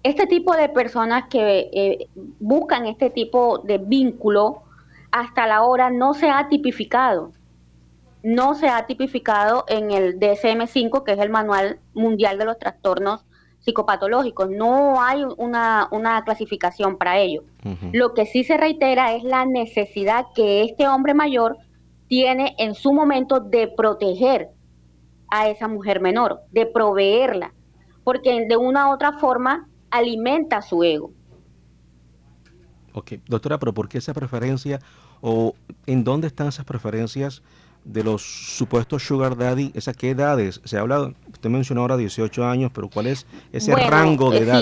Este 0.02 0.26
tipo 0.26 0.56
de 0.56 0.68
personas 0.68 1.28
que 1.28 1.70
eh, 1.72 2.08
buscan 2.40 2.86
este 2.86 3.10
tipo 3.10 3.58
de 3.58 3.78
vínculo, 3.78 4.62
hasta 5.12 5.46
la 5.46 5.62
hora 5.62 5.90
no 5.90 6.14
se 6.14 6.30
ha 6.30 6.48
tipificado. 6.48 7.32
No 8.22 8.54
se 8.54 8.68
ha 8.68 8.86
tipificado 8.86 9.64
en 9.68 9.90
el 9.90 10.18
DSM-5, 10.18 11.04
que 11.04 11.12
es 11.12 11.18
el 11.18 11.30
Manual 11.30 11.80
Mundial 11.94 12.38
de 12.38 12.44
los 12.44 12.58
Trastornos 12.58 13.24
Psicopatológicos. 13.60 14.50
No 14.50 15.02
hay 15.02 15.24
una, 15.38 15.88
clasificación 16.24 16.98
para 16.98 17.18
ello. 17.18 17.44
Lo 17.92 18.14
que 18.14 18.26
sí 18.26 18.44
se 18.44 18.56
reitera 18.56 19.14
es 19.14 19.24
la 19.24 19.46
necesidad 19.46 20.26
que 20.34 20.62
este 20.62 20.86
hombre 20.86 21.14
mayor 21.14 21.56
tiene 22.08 22.54
en 22.58 22.74
su 22.74 22.92
momento 22.92 23.40
de 23.40 23.68
proteger 23.68 24.48
a 25.30 25.48
esa 25.48 25.68
mujer 25.68 26.00
menor, 26.00 26.40
de 26.50 26.66
proveerla, 26.66 27.54
porque 28.04 28.46
de 28.46 28.56
una 28.56 28.88
u 28.88 28.94
otra 28.94 29.12
forma 29.12 29.68
alimenta 29.90 30.60
su 30.60 30.82
ego. 30.82 31.12
Ok, 32.92 33.12
doctora, 33.26 33.58
pero 33.58 33.72
¿por 33.72 33.88
qué 33.88 33.98
esa 33.98 34.12
preferencia 34.12 34.80
o 35.20 35.54
en 35.86 36.04
dónde 36.04 36.26
están 36.26 36.48
esas 36.48 36.64
preferencias 36.64 37.42
de 37.84 38.04
los 38.04 38.22
supuestos 38.22 39.02
sugar 39.02 39.36
daddy? 39.36 39.72
¿Esa 39.74 39.92
qué 39.92 40.10
edades? 40.10 40.60
Se 40.64 40.78
habla, 40.78 41.12
usted 41.32 41.50
mencionó 41.50 41.82
ahora 41.82 41.96
18 41.96 42.44
años, 42.44 42.70
pero 42.74 42.88
¿cuál 42.88 43.06
es 43.06 43.26
ese 43.52 43.74
rango 43.74 44.30
de 44.30 44.38
eh, 44.38 44.42
edad? 44.42 44.60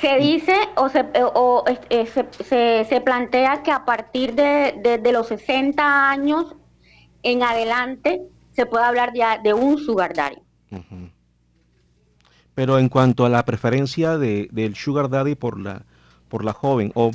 Se 0.00 0.18
dice 0.18 0.54
o, 0.76 0.88
se, 0.88 1.00
eh, 1.00 2.06
eh, 2.50 2.86
se, 2.88 3.00
plantea 3.00 3.62
que 3.62 3.72
a 3.72 3.84
partir 3.84 4.34
de, 4.34 5.00
los 5.12 5.28
60 5.28 6.10
años 6.10 6.54
en 7.22 7.42
adelante 7.42 8.22
se 8.52 8.66
puede 8.66 8.84
hablar 8.84 9.12
ya 9.14 9.38
de 9.38 9.52
un 9.52 9.78
sugar 9.78 10.14
daddy. 10.14 10.38
Pero 12.54 12.78
en 12.78 12.88
cuanto 12.88 13.24
a 13.24 13.28
la 13.28 13.44
preferencia 13.44 14.16
de, 14.16 14.48
del 14.52 14.76
sugar 14.76 15.08
daddy 15.08 15.34
por 15.34 15.58
la 15.58 15.84
por 16.30 16.44
la 16.44 16.52
joven, 16.54 16.92
o, 16.94 17.10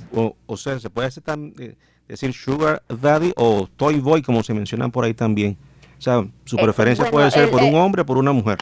o, 0.45 0.57
sea, 0.57 0.77
se 0.77 0.89
puede 0.89 1.07
eh, 1.07 1.77
decir 2.07 2.33
sugar 2.33 2.83
daddy 2.87 3.33
o 3.35 3.67
toy 3.75 3.99
boy, 3.99 4.21
como 4.21 4.43
se 4.43 4.53
mencionan 4.53 4.91
por 4.91 5.05
ahí 5.05 5.13
también. 5.13 5.57
O 5.97 6.01
sea, 6.01 6.25
su 6.43 6.57
preferencia 6.57 7.09
puede 7.09 7.31
ser 7.31 7.49
por 7.49 7.63
un 7.63 7.75
hombre 7.75 8.01
o 8.01 8.05
por 8.05 8.17
una 8.17 8.31
mujer 8.31 8.59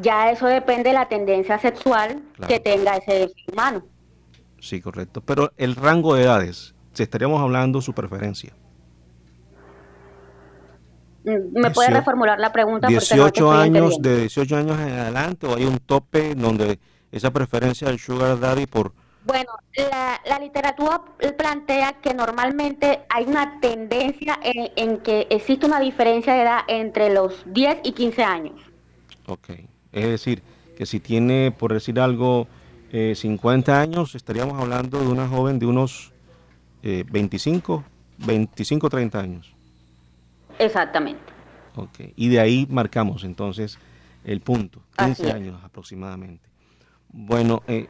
ya 0.00 0.30
eso 0.30 0.46
depende 0.46 0.90
de 0.90 0.94
la 0.94 1.08
tendencia 1.08 1.58
sexual 1.58 2.22
que 2.48 2.60
tenga 2.60 2.96
ese 2.96 3.32
humano. 3.52 3.84
Sí, 4.60 4.80
correcto. 4.80 5.20
Pero 5.20 5.52
el 5.56 5.76
rango 5.76 6.14
de 6.14 6.24
edades, 6.24 6.74
si 6.92 7.02
estaríamos 7.02 7.40
hablando 7.40 7.80
su 7.80 7.92
preferencia. 7.92 8.54
Mm, 11.24 11.60
¿Me 11.60 11.70
puede 11.70 11.90
reformular 11.90 12.38
la 12.38 12.52
pregunta? 12.52 12.88
18 12.88 13.52
años, 13.52 14.00
de 14.00 14.20
18 14.20 14.56
años 14.56 14.78
en 14.80 14.90
adelante, 14.90 15.46
o 15.46 15.56
hay 15.56 15.64
un 15.64 15.78
tope 15.78 16.34
donde 16.34 16.78
esa 17.12 17.30
preferencia 17.30 17.88
del 17.88 17.98
sugar 17.98 18.38
daddy 18.40 18.66
por... 18.66 18.92
Bueno, 19.24 19.52
la, 19.76 20.20
la 20.26 20.38
literatura 20.38 21.02
plantea 21.36 21.94
que 22.02 22.12
normalmente 22.12 23.00
hay 23.08 23.24
una 23.24 23.58
tendencia 23.60 24.38
en, 24.42 24.70
en, 24.76 24.98
que 24.98 25.26
existe 25.30 25.64
una 25.66 25.80
diferencia 25.80 26.34
de 26.34 26.42
edad 26.42 26.60
entre 26.68 27.12
los 27.12 27.42
10 27.46 27.78
y 27.84 27.92
15 27.92 28.22
años. 28.22 28.60
Ok. 29.26 29.50
Es 29.92 30.06
decir, 30.06 30.42
que 30.76 30.84
si 30.84 31.00
tiene, 31.00 31.52
por 31.52 31.72
decir 31.72 31.98
algo, 32.00 32.46
50 32.92 33.72
eh, 33.72 33.74
años, 33.74 34.14
estaríamos 34.14 34.60
hablando 34.60 35.00
de 35.00 35.08
una 35.08 35.26
joven 35.26 35.58
de 35.58 35.66
unos 35.66 36.12
25, 36.82 37.82
25, 38.18 38.90
30 38.90 39.20
años. 39.20 39.54
Exactamente. 40.58 41.32
Ok, 41.76 42.12
y 42.14 42.28
de 42.28 42.40
ahí 42.40 42.66
marcamos 42.70 43.24
entonces 43.24 43.78
el 44.24 44.40
punto, 44.40 44.80
15 44.96 45.32
años 45.32 45.60
aproximadamente. 45.64 46.48
Bueno, 47.08 47.62
eh, 47.66 47.88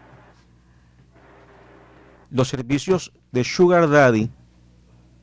los 2.34 2.48
servicios 2.48 3.12
de 3.30 3.44
Sugar 3.44 3.88
Daddy 3.88 4.28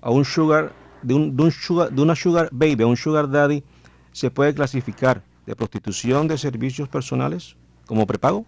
a 0.01 0.09
un 0.09 0.23
Sugar 0.23 0.71
de, 1.03 1.13
un, 1.13 1.35
de, 1.35 1.43
un 1.43 1.51
sugar, 1.51 1.91
de 1.91 2.01
una 2.01 2.15
Sugar 2.15 2.47
Baby 2.53 2.83
a 2.83 2.87
un 2.87 2.95
Sugar 2.95 3.29
Daddy 3.29 3.63
se 4.13 4.31
puede 4.31 4.53
clasificar 4.53 5.21
de 5.45 5.53
prostitución 5.53 6.29
de 6.29 6.37
servicios 6.37 6.87
personales 6.87 7.57
como 7.85 8.07
prepago? 8.07 8.45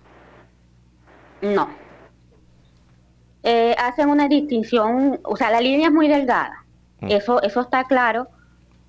No. 1.41 1.67
Eh, 3.43 3.76
hacen 3.78 4.08
una 4.08 4.30
distinción, 4.30 5.19
o 5.23 5.36
sea, 5.36 5.52
la 5.52 5.60
línea 5.60 5.88
es 5.88 5.93
muy 5.93 6.08
delgada, 6.08 6.63
mm. 7.02 7.12
eso, 7.12 7.41
eso 7.41 7.60
está 7.60 7.84
claro, 7.84 8.30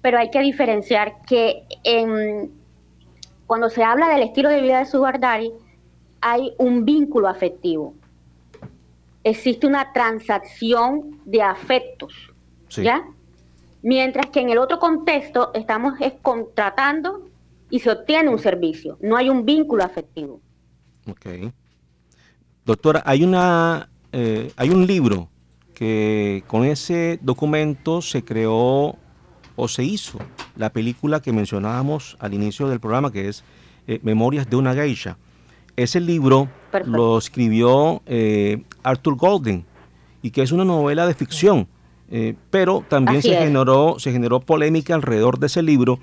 pero 0.01 0.19
hay 0.19 0.31
que 0.31 0.39
diferenciar 0.41 1.23
que 1.27 1.65
en, 1.83 2.53
cuando 3.49 3.69
se 3.71 3.83
habla 3.83 4.09
del 4.11 4.23
estilo 4.23 4.51
de 4.51 4.61
vida 4.61 4.79
de 4.79 4.87
Sugar 4.87 5.19
Daddy, 5.19 5.53
hay 6.21 6.53
un 6.59 6.85
vínculo 6.85 7.27
afectivo. 7.27 7.95
Existe 9.25 9.67
una 9.67 9.93
transacción 9.93 11.21
de 11.25 11.43
afectos, 11.43 12.15
¿ya? 12.77 13.05
Mientras 13.83 14.27
que 14.27 14.41
en 14.41 14.51
el 14.51 14.59
otro 14.59 14.79
contexto 14.79 15.51
estamos 15.55 15.95
es 16.01 16.13
contratando 16.23 17.29
y 17.71 17.81
se 17.81 17.91
obtiene 17.91 18.29
un 18.31 18.39
servicio, 18.39 18.99
no 19.01 19.17
hay 19.17 19.29
un 19.31 19.45
vínculo 19.45 19.83
afectivo. 19.83 20.41
Ok. 21.09 21.53
Doctora, 22.65 23.03
hay, 23.05 23.25
una, 23.25 23.91
eh, 24.13 24.53
hay 24.57 24.71
un 24.71 24.87
libro 24.87 25.29
que 25.75 26.45
con 26.47 26.65
ese 26.65 27.19
documento 27.21 28.01
se 28.01 28.25
creó 28.25 28.97
o 29.57 29.69
se 29.69 29.85
hizo 29.85 30.19
la 30.57 30.71
película 30.71 31.21
que 31.21 31.33
mencionábamos 31.33 32.17
al 32.21 32.35
inicio 32.35 32.69
del 32.69 32.81
programa, 32.81 33.13
que 33.13 33.29
es 33.29 33.45
eh, 33.87 34.01
Memorias 34.03 34.49
de 34.49 34.57
una 34.57 34.75
geisha. 34.75 35.19
Ese 35.77 36.01
libro 36.01 36.49
lo 36.87 37.19
escribió 37.19 38.03
eh, 38.07 38.63
Arthur 38.83 39.17
Golden 39.17 39.65
y 40.23 40.31
que 40.31 40.43
es 40.43 40.53
una 40.53 40.65
novela 40.65 41.07
de 41.07 41.15
ficción, 41.15 41.69
pero 42.51 42.85
también 42.89 43.23
se 43.23 43.37
generó, 43.37 43.97
se 43.99 44.13
generó 44.13 44.39
polémica 44.39 44.95
alrededor 44.95 45.39
de 45.39 45.47
ese 45.47 45.63
libro 45.63 45.99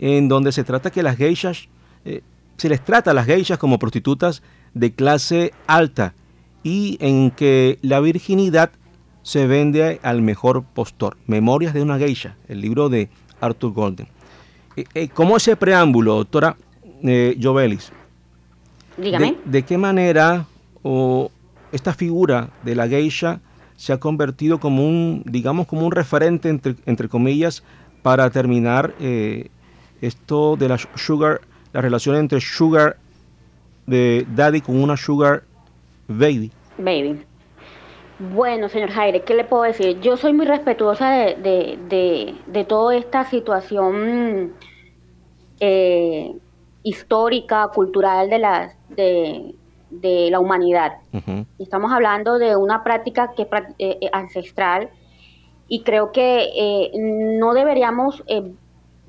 en 0.00 0.28
donde 0.28 0.50
se 0.52 0.64
trata 0.64 0.90
que 0.90 1.02
las 1.02 1.16
geishas, 1.16 1.68
eh, 2.04 2.22
se 2.56 2.68
les 2.68 2.82
trata 2.82 3.10
a 3.10 3.14
las 3.14 3.26
geishas 3.26 3.58
como 3.58 3.78
prostitutas 3.78 4.42
de 4.72 4.92
clase 4.92 5.52
alta 5.66 6.14
y 6.62 6.96
en 7.00 7.30
que 7.30 7.78
la 7.82 8.00
virginidad 8.00 8.70
se 9.22 9.46
vende 9.46 10.00
al 10.02 10.22
mejor 10.22 10.64
postor. 10.64 11.18
Memorias 11.26 11.74
de 11.74 11.82
una 11.82 11.98
geisha, 11.98 12.36
el 12.48 12.62
libro 12.62 12.88
de 12.88 13.10
Arthur 13.40 13.72
Golden. 13.72 14.08
Eh, 14.76 14.84
eh, 14.94 15.08
¿Cómo 15.08 15.36
ese 15.36 15.56
preámbulo, 15.56 16.16
doctora 16.16 16.56
eh, 17.02 17.38
Jovelis? 17.40 17.92
Dígame. 18.96 19.36
De, 19.44 19.62
qué 19.62 19.78
manera 19.78 20.46
o 20.82 21.30
esta 21.72 21.94
figura 21.94 22.50
de 22.62 22.74
la 22.74 22.88
geisha 22.88 23.40
se 23.76 23.92
ha 23.92 23.98
convertido 23.98 24.60
como 24.60 24.86
un, 24.86 25.22
digamos, 25.24 25.66
como 25.66 25.86
un 25.86 25.92
referente, 25.92 26.48
entre, 26.48 26.76
entre 26.86 27.08
comillas, 27.08 27.62
para 28.02 28.28
terminar 28.30 28.94
esto 30.00 30.56
de 30.56 30.68
la 30.68 30.78
sugar, 30.78 31.40
la 31.72 31.80
relación 31.80 32.16
entre 32.16 32.40
sugar 32.40 32.96
de 33.86 34.26
daddy 34.34 34.60
con 34.60 34.82
una 34.82 34.96
sugar 34.96 35.44
baby. 36.08 36.50
Baby. 36.78 37.24
Bueno, 38.18 38.68
señor 38.68 38.90
Jaire, 38.90 39.22
¿qué 39.22 39.34
le 39.34 39.44
puedo 39.44 39.62
decir? 39.62 39.98
Yo 40.00 40.16
soy 40.16 40.34
muy 40.34 40.44
respetuosa 40.44 41.10
de, 41.10 41.78
de, 41.88 42.34
de, 42.46 42.64
toda 42.64 42.94
esta 42.94 43.24
situación 43.24 44.52
eh, 45.58 46.36
histórica, 46.82 47.68
cultural 47.68 48.28
de 48.28 48.38
la, 48.38 48.74
de, 49.90 50.30
la 50.30 50.38
humanidad. 50.38 50.98
Estamos 51.58 51.92
hablando 51.92 52.38
de 52.38 52.56
una 52.56 52.84
práctica 52.84 53.32
que 53.34 53.42
es 53.42 53.48
eh, 53.78 53.98
eh, 54.00 54.10
ancestral 54.12 54.90
y 55.68 55.82
creo 55.82 56.12
que 56.12 56.90
no 57.38 57.54
deberíamos 57.54 58.22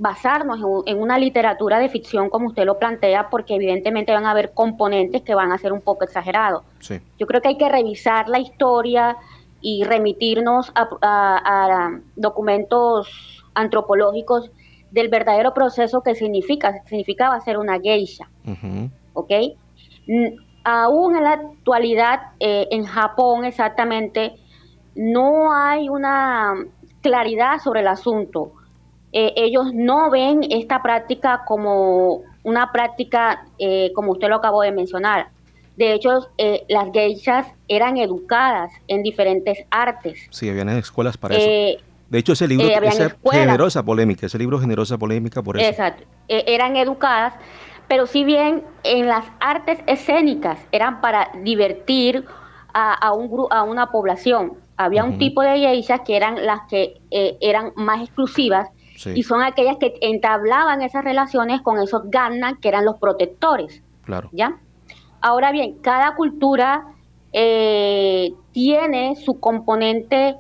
basarnos 0.01 0.59
en, 0.87 0.99
una 0.99 1.19
literatura 1.19 1.77
de 1.77 1.87
ficción 1.87 2.31
como 2.31 2.47
usted 2.47 2.65
lo 2.65 2.79
plantea, 2.79 3.29
porque 3.29 3.53
evidentemente 3.53 4.11
van 4.11 4.25
a 4.25 4.31
haber 4.31 4.51
componentes 4.51 5.21
que 5.21 5.35
van 5.35 5.51
a 5.51 5.59
ser 5.59 5.73
un 5.73 5.81
poco 5.81 6.03
exagerados. 6.03 6.63
Yo 7.19 7.27
creo 7.27 7.39
que 7.39 7.49
hay 7.49 7.57
que 7.57 7.69
revisar 7.69 8.27
la 8.27 8.39
historia 8.39 9.15
y 9.61 9.83
remitirnos 9.83 10.71
a, 10.73 11.91
documentos 12.15 13.43
antropológicos 13.53 14.49
del 14.89 15.09
verdadero 15.09 15.53
proceso 15.53 16.01
que 16.01 16.15
significa, 16.15 16.81
significaba 16.85 17.39
ser 17.41 17.59
una 17.59 17.79
geisha. 17.79 18.27
¿Ok? 19.13 19.31
Aún 20.63 21.15
en 21.15 21.23
la 21.23 21.31
actualidad, 21.33 22.19
eh, 22.39 22.67
en 22.71 22.85
Japón 22.85 23.45
exactamente, 23.45 24.33
no 24.95 25.53
hay 25.53 25.89
una 25.89 26.53
claridad 27.01 27.59
sobre 27.59 27.79
el 27.81 27.87
asunto 27.87 28.53
eh, 29.13 29.33
ellos 29.35 29.73
no 29.73 30.09
ven 30.09 30.41
esta 30.49 30.81
práctica 30.81 31.41
como 31.45 32.21
una 32.43 32.71
práctica, 32.71 33.45
eh, 33.59 33.91
como 33.93 34.13
usted 34.13 34.29
lo 34.29 34.37
acabó 34.37 34.61
de 34.61 34.71
mencionar. 34.71 35.29
De 35.75 35.93
hecho, 35.93 36.29
eh, 36.37 36.63
las 36.69 36.91
geishas 36.93 37.47
eran 37.67 37.97
educadas 37.97 38.71
en 38.87 39.03
diferentes 39.03 39.65
artes. 39.69 40.27
Sí, 40.29 40.49
habían 40.49 40.69
escuelas 40.69 41.17
para 41.17 41.35
eso. 41.35 41.81
De 42.09 42.19
hecho, 42.19 42.33
ese 42.33 42.47
libro 42.47 42.67
esa 42.67 43.15
generó 43.31 43.67
esa 43.67 43.83
polémica, 43.83 44.25
ese 44.25 44.37
libro 44.37 44.59
generó 44.59 44.83
esa 44.83 44.97
polémica 44.97 45.41
por 45.41 45.57
eso. 45.57 45.69
Exacto, 45.69 46.03
eran 46.27 46.75
educadas, 46.75 47.33
pero 47.91 48.07
si 48.07 48.23
bien 48.23 48.63
en 48.85 49.07
las 49.07 49.25
artes 49.41 49.83
escénicas 49.85 50.57
eran 50.71 51.01
para 51.01 51.29
divertir 51.43 52.23
a, 52.73 53.11
un, 53.11 53.47
a 53.49 53.63
una 53.63 53.87
población, 53.91 54.53
había 54.77 55.03
un 55.03 55.17
tipo 55.17 55.41
de 55.41 55.59
geishas 55.59 55.99
que 56.05 56.15
eran 56.15 56.45
las 56.45 56.61
que 56.69 57.01
eran 57.11 57.73
más 57.75 57.99
exclusivas 57.99 58.69
y 59.13 59.23
son 59.23 59.41
aquellas 59.41 59.75
que 59.75 59.95
entablaban 59.99 60.81
esas 60.81 61.03
relaciones 61.03 61.59
con 61.63 61.79
esos 61.79 62.03
ganas 62.05 62.53
que 62.61 62.69
eran 62.69 62.85
los 62.85 62.95
protectores. 62.95 63.83
Claro. 64.05 64.29
¿Ya? 64.31 64.55
Ahora 65.19 65.51
bien, 65.51 65.79
cada 65.81 66.15
cultura 66.15 66.85
eh, 67.33 68.31
tiene 68.53 69.17
su 69.17 69.37
componente 69.41 70.37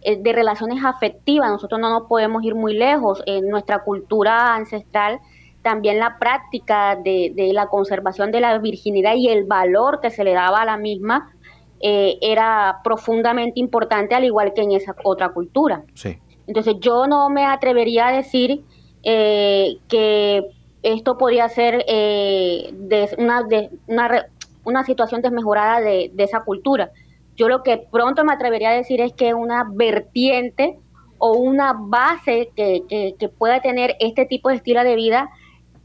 eh, 0.00 0.16
de 0.22 0.32
relaciones 0.32 0.82
afectivas. 0.82 1.50
Nosotros 1.50 1.78
no 1.78 1.90
nos 1.90 2.08
podemos 2.08 2.42
ir 2.44 2.54
muy 2.54 2.72
lejos. 2.72 3.22
En 3.26 3.46
nuestra 3.50 3.80
cultura 3.80 4.54
ancestral, 4.54 5.20
también 5.64 5.98
la 5.98 6.18
práctica 6.18 6.94
de, 6.94 7.32
la 7.52 7.66
conservación 7.66 8.30
de 8.30 8.40
la 8.40 8.58
virginidad 8.58 9.14
y 9.16 9.28
el 9.28 9.44
valor 9.44 9.98
que 10.00 10.10
se 10.10 10.22
le 10.22 10.34
daba 10.34 10.60
a 10.60 10.64
la 10.66 10.76
misma 10.76 11.32
eh, 11.80 12.18
era 12.20 12.80
profundamente 12.84 13.58
importante, 13.58 14.14
al 14.14 14.24
igual 14.24 14.52
que 14.54 14.60
en 14.60 14.72
esa 14.72 14.94
otra 15.02 15.30
cultura. 15.30 15.82
Sí. 15.94 16.18
Entonces 16.46 16.76
yo 16.80 17.06
no 17.06 17.30
me 17.30 17.46
atrevería 17.46 18.08
a 18.08 18.12
decir 18.12 18.62
eh, 19.02 19.78
que 19.88 20.44
esto 20.82 21.16
podría 21.16 21.48
ser 21.48 21.82
eh, 21.88 22.70
de 22.74 23.08
una, 23.16 23.42
de 23.42 23.70
una, 23.86 24.26
una, 24.64 24.84
situación 24.84 25.22
desmejorada 25.22 25.80
de, 25.80 26.12
esa 26.18 26.40
cultura. 26.40 26.90
Yo 27.36 27.48
lo 27.48 27.62
que 27.62 27.78
pronto 27.90 28.22
me 28.22 28.34
atrevería 28.34 28.68
a 28.68 28.74
decir 28.74 29.00
es 29.00 29.14
que 29.14 29.32
una 29.32 29.66
vertiente 29.72 30.78
o 31.16 31.38
una 31.38 31.72
base 31.74 32.50
que, 32.54 32.82
que, 32.86 33.14
que 33.18 33.28
pueda 33.30 33.62
tener 33.62 33.96
este 33.98 34.26
tipo 34.26 34.50
de 34.50 34.56
estilo 34.56 34.84
de 34.84 34.94
vida 34.94 35.30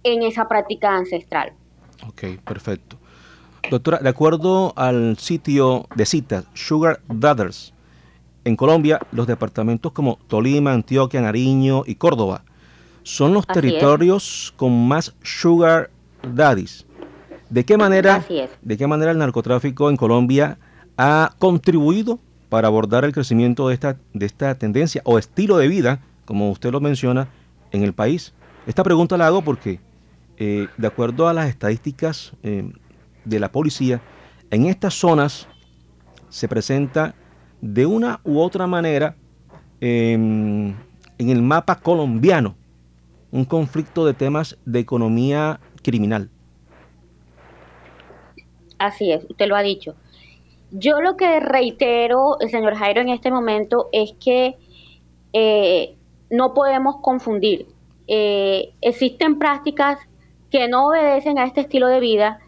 en 0.03 0.23
esa 0.23 0.47
práctica 0.47 0.95
ancestral. 0.95 1.53
Ok, 2.07 2.39
perfecto. 2.45 2.97
Doctora, 3.69 3.99
de 3.99 4.09
acuerdo 4.09 4.73
al 4.75 5.17
sitio 5.17 5.85
de 5.95 6.05
citas 6.05 6.45
Sugar 6.53 7.01
Daughters, 7.07 7.73
en 8.45 8.55
Colombia, 8.55 8.99
los 9.11 9.27
departamentos 9.27 9.91
como 9.91 10.17
Tolima, 10.27 10.71
Antioquia, 10.73 11.21
Nariño 11.21 11.83
y 11.85 11.95
Córdoba 11.95 12.43
son 13.03 13.33
los 13.33 13.47
territorios 13.47 14.53
con 14.55 14.87
más 14.87 15.15
sugar 15.23 15.89
daddies. 16.21 16.85
¿De 17.49 17.65
qué 17.65 17.77
manera, 17.77 18.23
de 18.61 18.77
qué 18.77 18.87
manera 18.87 19.11
el 19.11 19.17
narcotráfico 19.17 19.89
en 19.89 19.97
Colombia 19.97 20.59
ha 20.97 21.33
contribuido 21.39 22.19
para 22.49 22.67
abordar 22.67 23.05
el 23.05 23.13
crecimiento 23.13 23.67
de 23.67 23.73
esta, 23.73 23.97
de 24.13 24.25
esta 24.25 24.55
tendencia 24.55 25.01
o 25.05 25.17
estilo 25.17 25.57
de 25.57 25.67
vida, 25.67 26.01
como 26.25 26.51
usted 26.51 26.71
lo 26.71 26.79
menciona, 26.81 27.27
en 27.71 27.83
el 27.83 27.93
país? 27.93 28.33
Esta 28.67 28.83
pregunta 28.83 29.17
la 29.17 29.27
hago 29.27 29.41
porque, 29.41 29.79
eh, 30.41 30.67
de 30.77 30.87
acuerdo 30.87 31.27
a 31.27 31.33
las 31.33 31.49
estadísticas 31.49 32.31
eh, 32.43 32.71
de 33.25 33.39
la 33.41 33.51
policía, 33.51 34.01
en 34.49 34.67
estas 34.67 34.93
zonas 34.93 35.49
se 36.29 36.47
presenta 36.47 37.13
de 37.59 37.85
una 37.85 38.21
u 38.23 38.39
otra 38.39 38.65
manera 38.65 39.17
en 39.81 40.75
el 41.17 41.41
mapa 41.41 41.79
colombiano 41.79 42.55
un 43.31 43.43
conflicto 43.43 44.05
de 44.05 44.13
temas 44.13 44.57
de 44.65 44.79
economía 44.79 45.59
criminal. 45.83 46.29
Así 48.77 49.11
es, 49.11 49.25
usted 49.29 49.47
lo 49.47 49.57
ha 49.57 49.61
dicho. 49.61 49.95
Yo 50.71 51.01
lo 51.01 51.17
que 51.17 51.41
reitero, 51.41 52.37
señor 52.49 52.75
Jairo, 52.75 53.01
en 53.01 53.09
este 53.09 53.29
momento 53.29 53.89
es 53.91 54.13
que 54.23 54.57
eh, 55.33 55.95
no 56.29 56.53
podemos 56.53 56.97
confundir. 57.01 57.67
Existen 58.07 59.37
prácticas 59.37 59.99
que 60.51 60.67
no 60.67 60.87
obedecen 60.87 61.37
a 61.37 61.45
este 61.45 61.61
estilo 61.61 61.87
de 61.87 61.99
vida 61.99 62.39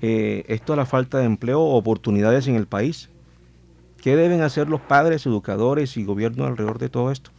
eh, 0.00 0.44
esto 0.48 0.72
a 0.72 0.76
la 0.76 0.86
falta 0.86 1.18
de 1.18 1.26
empleo 1.26 1.60
o 1.60 1.76
oportunidades 1.76 2.48
en 2.48 2.56
el 2.56 2.66
país. 2.66 3.10
¿Qué 4.02 4.16
deben 4.16 4.40
hacer 4.40 4.68
los 4.68 4.80
padres, 4.80 5.26
educadores 5.26 5.98
y 5.98 6.04
gobierno 6.04 6.46
alrededor 6.46 6.78
de 6.78 6.88
todo 6.88 7.10
esto? 7.10 7.30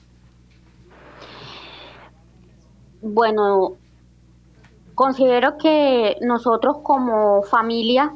Bueno, 3.01 3.77
considero 4.93 5.57
que 5.57 6.17
nosotros 6.21 6.77
como 6.83 7.41
familia, 7.41 8.11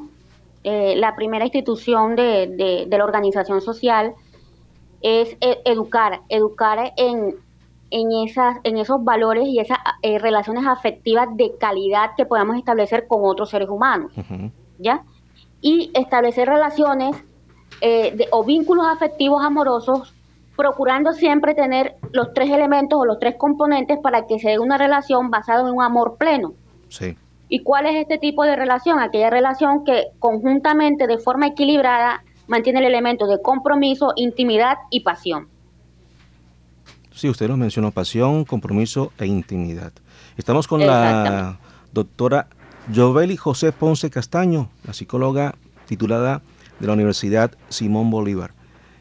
eh, 0.62 0.94
la 0.96 1.16
primera 1.16 1.44
institución 1.44 2.14
de, 2.14 2.86
la 2.88 3.04
organización 3.04 3.60
social 3.60 4.14
es 5.00 5.36
e, 5.40 5.60
educar, 5.64 6.20
educar 6.28 6.92
en, 6.96 7.34
en, 7.90 8.12
esas, 8.26 8.58
en 8.64 8.78
esos 8.78 9.02
valores 9.04 9.46
y 9.46 9.58
esas 9.58 9.78
eh, 10.02 10.18
relaciones 10.18 10.66
afectivas 10.66 11.28
de 11.36 11.52
calidad 11.58 12.10
que 12.16 12.26
podamos 12.26 12.56
establecer 12.56 13.06
con 13.06 13.20
otros 13.24 13.50
seres 13.50 13.68
humanos, 13.68 14.12
¿ya? 14.78 15.02
Y 15.60 15.90
establecer 15.94 16.48
relaciones 16.48 17.16
eh, 17.80 18.26
o 18.32 18.44
vínculos 18.44 18.86
afectivos 18.86 19.44
amorosos, 19.44 20.14
procurando 20.56 21.12
siempre 21.12 21.54
tener 21.54 21.96
los 22.12 22.32
tres 22.32 22.50
elementos 22.50 22.98
o 22.98 23.04
los 23.04 23.18
tres 23.18 23.36
componentes 23.36 23.98
para 24.02 24.26
que 24.26 24.38
se 24.38 24.50
dé 24.50 24.58
una 24.58 24.78
relación 24.78 25.30
basada 25.30 25.60
en 25.60 25.74
un 25.74 25.82
amor 25.82 26.16
pleno. 26.18 26.54
Sí. 26.88 27.16
¿Y 27.48 27.62
cuál 27.62 27.86
es 27.86 27.96
este 27.96 28.18
tipo 28.18 28.42
de 28.44 28.56
relación? 28.56 28.98
Aquella 28.98 29.30
relación 29.30 29.84
que 29.84 30.06
conjuntamente, 30.18 31.06
de 31.06 31.18
forma 31.18 31.48
equilibrada, 31.48 32.22
mantiene 32.46 32.80
el 32.80 32.86
elemento 32.86 33.26
de 33.26 33.40
compromiso, 33.40 34.12
intimidad 34.16 34.76
y 34.90 35.00
pasión. 35.00 35.48
Sí, 37.12 37.28
usted 37.28 37.48
lo 37.48 37.56
mencionó, 37.56 37.92
pasión, 37.92 38.44
compromiso 38.44 39.12
e 39.18 39.26
intimidad. 39.26 39.92
Estamos 40.36 40.68
con 40.68 40.86
la 40.86 41.58
doctora 41.92 42.48
Joveli 42.94 43.36
José 43.36 43.72
Ponce 43.72 44.10
Castaño, 44.10 44.68
la 44.84 44.92
psicóloga 44.92 45.54
titulada 45.86 46.42
de 46.78 46.86
la 46.86 46.92
Universidad 46.92 47.52
Simón 47.68 48.10
Bolívar. 48.10 48.52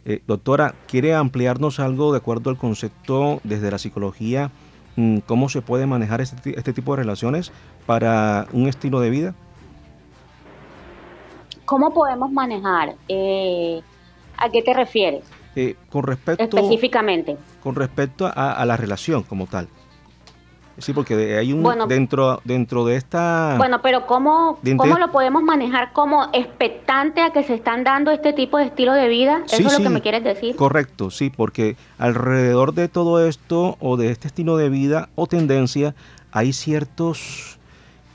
Eh, 0.05 0.21
doctora, 0.27 0.75
¿quiere 0.88 1.13
ampliarnos 1.13 1.79
algo 1.79 2.12
de 2.12 2.19
acuerdo 2.19 2.49
al 2.51 2.58
concepto 2.58 3.41
desde 3.43 3.71
la 3.71 3.79
psicología? 3.79 4.51
Mm, 4.95 5.17
¿Cómo 5.19 5.49
se 5.49 5.62
puede 5.62 5.88
manejar 5.88 6.21
este, 6.21 6.58
este, 6.58 6.73
tipo 6.73 6.93
de 6.95 7.01
relaciones 7.01 7.51
para 7.86 8.47
un 8.53 8.67
estilo 8.67 8.99
de 9.01 9.10
vida? 9.10 9.36
¿Cómo 11.65 11.93
podemos 11.93 12.32
manejar? 12.32 12.95
Eh, 13.08 13.82
¿A 14.38 14.49
qué 14.49 14.62
te 14.62 14.73
refieres? 14.73 15.23
Eh, 15.56 15.75
con 15.89 16.04
respecto, 16.04 16.43
Específicamente. 16.43 17.38
Con 17.63 17.75
respecto 17.75 18.30
a, 18.34 18.63
la 18.65 18.78
relación 18.78 19.23
como 19.23 19.47
tal. 19.47 19.67
Sí, 20.78 20.91
porque 20.91 21.38
hay 21.38 21.54
un 21.54 21.88
dentro 21.88 22.41
dentro 22.43 22.84
de 22.84 22.97
esta. 22.97 23.56
Bueno, 23.58 23.82
pero 23.82 24.06
cómo 24.06 24.60
cómo 24.75 24.97
lo 24.97 25.10
podemos 25.10 25.41
manejar 25.41 25.93
como 25.93 26.28
expectante 26.34 27.21
a 27.21 27.32
que 27.32 27.43
se 27.43 27.54
están 27.54 27.86
dando 27.86 28.12
este 28.12 28.34
tipo 28.34 28.58
de 28.58 28.65
estilo 28.65 28.91
de 28.91 29.08
vida. 29.08 29.43
Eso 29.45 29.67
es 29.67 29.80
lo 29.80 29.84
que 29.84 29.89
me 29.89 30.01
quieres 30.01 30.25
decir. 30.25 30.58
Correcto, 30.58 31.12
sí, 31.12 31.30
porque 31.30 31.78
alrededor 31.97 32.73
de 32.73 32.89
todo 32.89 33.25
esto 33.25 33.78
o 33.80 33.95
de 33.95 34.12
este 34.12 34.28
estilo 34.28 34.58
de 34.58 34.67
vida 34.67 35.08
o 35.15 35.28
tendencia 35.28 35.95
hay 36.34 36.51
ciertos, 36.51 37.58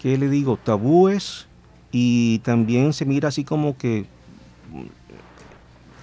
¿qué 0.02 0.18
le 0.18 0.28
digo? 0.28 0.58
Tabúes 0.62 1.48
y 1.92 2.38
también 2.40 2.92
se 2.92 3.04
mira 3.04 3.28
así 3.28 3.44
como 3.44 3.76
que 3.76 4.06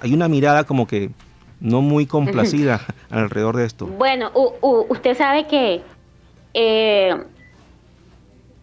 hay 0.02 0.14
una 0.14 0.28
mirada 0.28 0.64
como 0.66 0.88
que 0.88 1.12
no 1.60 1.82
muy 1.82 2.06
complacida 2.06 2.82
alrededor 3.10 3.56
de 3.56 3.66
esto. 3.66 3.88
Bueno, 3.88 4.32
usted 4.62 5.18
sabe 5.18 5.48
que 5.48 5.82
eh, 6.54 7.16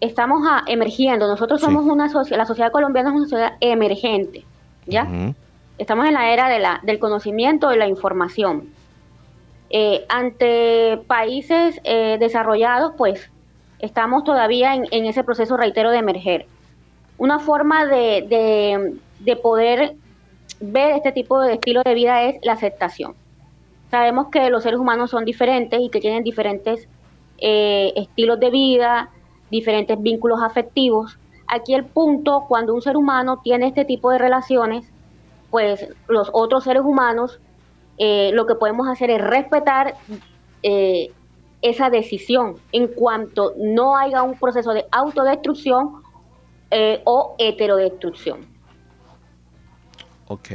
estamos 0.01 0.41
emergiendo. 0.67 1.27
Nosotros 1.27 1.61
somos 1.61 1.85
una 1.85 2.09
sociedad, 2.09 2.39
la 2.39 2.47
sociedad 2.47 2.71
colombiana 2.71 3.11
es 3.11 3.17
una 3.17 3.25
sociedad 3.25 3.53
emergente, 3.61 4.45
¿ya? 4.87 5.09
Estamos 5.79 6.07
en 6.07 6.15
la 6.15 6.33
era 6.33 6.49
de 6.49 6.61
la, 6.61 6.81
del 6.85 6.99
conocimiento 6.99 7.73
y 7.73 7.79
la 7.79 7.89
información. 7.89 8.69
Eh, 9.71 10.05
ante 10.09 10.99
países 11.09 11.81
eh, 11.83 12.17
desarrollados, 12.21 12.93
pues 12.97 13.29
estamos 13.81 14.23
todavía 14.23 14.75
en, 14.75 15.05
ese 15.05 15.25
proceso, 15.25 15.57
reitero, 15.57 15.91
de 15.91 15.99
emerger. 15.99 16.47
Una 17.18 17.38
forma 17.38 17.87
de, 17.87 18.27
de, 18.29 18.98
de 19.20 19.37
poder 19.37 19.96
ver 20.61 20.96
este 20.96 21.12
tipo 21.12 21.40
de 21.40 21.55
estilo 21.55 21.83
de 21.85 21.94
vida 21.94 22.24
es 22.24 22.44
la 22.44 22.53
aceptación. 22.53 23.14
Sabemos 23.90 24.29
que 24.29 24.50
los 24.50 24.62
seres 24.62 24.81
humanos 24.81 25.11
son 25.11 25.24
diferentes 25.24 25.81
y 25.81 25.88
que 25.88 26.00
tienen 26.00 26.24
diferentes 26.24 26.88
eh, 27.38 27.92
estilos 27.96 28.40
de 28.40 28.50
vida, 28.50 29.11
diferentes 29.50 30.00
vínculos 30.00 30.40
afectivos. 30.42 31.18
Aquí 31.46 31.74
el 31.74 31.85
punto, 31.85 32.44
cuando 32.48 32.74
un 32.74 32.83
ser 32.83 32.96
humano 32.96 33.40
tiene 33.42 33.68
este 33.68 33.85
tipo 33.85 34.11
de 34.11 34.18
relaciones, 34.18 34.90
pues 35.50 35.88
los 36.09 36.31
otros 36.33 36.64
seres 36.64 36.83
humanos 36.83 37.38
eh, 37.98 38.31
lo 38.33 38.46
que 38.46 38.57
podemos 38.57 38.88
hacer 38.88 39.11
es 39.11 39.20
respetar 39.20 39.94
eh, 40.62 41.12
esa 41.62 41.90
decisión 41.90 42.57
en 42.72 42.88
cuanto 42.88 43.53
no 43.57 43.96
haya 43.96 44.22
un 44.22 44.37
proceso 44.38 44.72
de 44.72 44.87
autodestrucción 44.90 46.03
o 47.05 47.37
heterodestrucción. 47.39 48.41
Ok. 50.27 50.51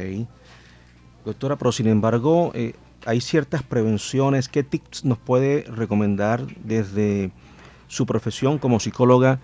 Doctora, 1.26 1.58
pero 1.58 1.72
sin 1.72 1.88
embargo, 1.88 2.52
eh, 2.54 2.74
hay 3.06 3.22
ciertas 3.22 3.64
prevenciones. 3.64 4.50
¿Qué 4.50 4.64
tips 4.64 5.06
nos 5.06 5.18
puede 5.18 5.64
recomendar 5.64 6.46
desde 6.64 7.32
su 7.88 8.06
profesión 8.06 8.58
como 8.58 8.80
psicóloga? 8.80 9.40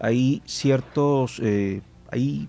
Hay 0.00 0.42
ciertos, 0.44 1.40
eh, 1.42 1.82
hay 2.10 2.48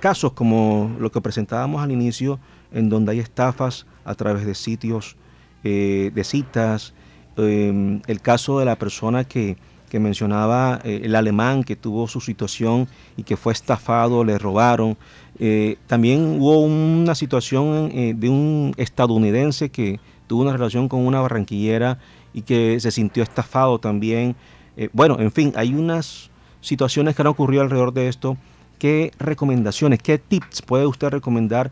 casos 0.00 0.32
como 0.32 0.94
lo 0.98 1.10
que 1.10 1.20
presentábamos 1.20 1.82
al 1.82 1.90
inicio, 1.90 2.38
en 2.72 2.88
donde 2.88 3.12
hay 3.12 3.20
estafas 3.20 3.86
a 4.04 4.14
través 4.14 4.44
de 4.44 4.54
sitios, 4.54 5.16
eh, 5.64 6.10
de 6.14 6.24
citas. 6.24 6.94
Em, 7.36 8.02
el 8.06 8.20
caso 8.20 8.58
de 8.58 8.64
la 8.64 8.76
persona 8.76 9.24
que, 9.24 9.56
que 9.88 9.98
mencionaba, 9.98 10.80
el 10.84 11.14
alemán 11.14 11.64
que 11.64 11.76
tuvo 11.76 12.08
su 12.08 12.20
situación 12.20 12.88
y 13.16 13.22
que 13.22 13.36
fue 13.36 13.52
estafado, 13.52 14.24
le 14.24 14.38
robaron. 14.38 14.96
Eh, 15.40 15.76
también 15.86 16.40
hubo 16.40 16.60
una 16.60 17.14
situación 17.14 17.90
eh, 17.94 18.12
de 18.16 18.28
un 18.28 18.74
estadounidense 18.76 19.70
que 19.70 20.00
tuvo 20.26 20.42
una 20.42 20.52
relación 20.52 20.88
con 20.88 21.06
una 21.06 21.20
barranquillera 21.20 21.98
y 22.34 22.42
que 22.42 22.80
se 22.80 22.90
sintió 22.90 23.22
estafado 23.22 23.78
también. 23.78 24.34
Eh, 24.76 24.88
bueno, 24.92 25.16
en 25.20 25.30
fin, 25.30 25.52
hay 25.56 25.74
unas 25.74 26.30
situaciones 26.60 27.14
que 27.14 27.22
han 27.22 27.28
ocurrido 27.28 27.62
alrededor 27.62 27.92
de 27.92 28.08
esto. 28.08 28.36
¿Qué 28.78 29.12
recomendaciones, 29.18 30.00
qué 30.02 30.18
tips 30.18 30.62
puede 30.62 30.86
usted 30.86 31.08
recomendar 31.08 31.70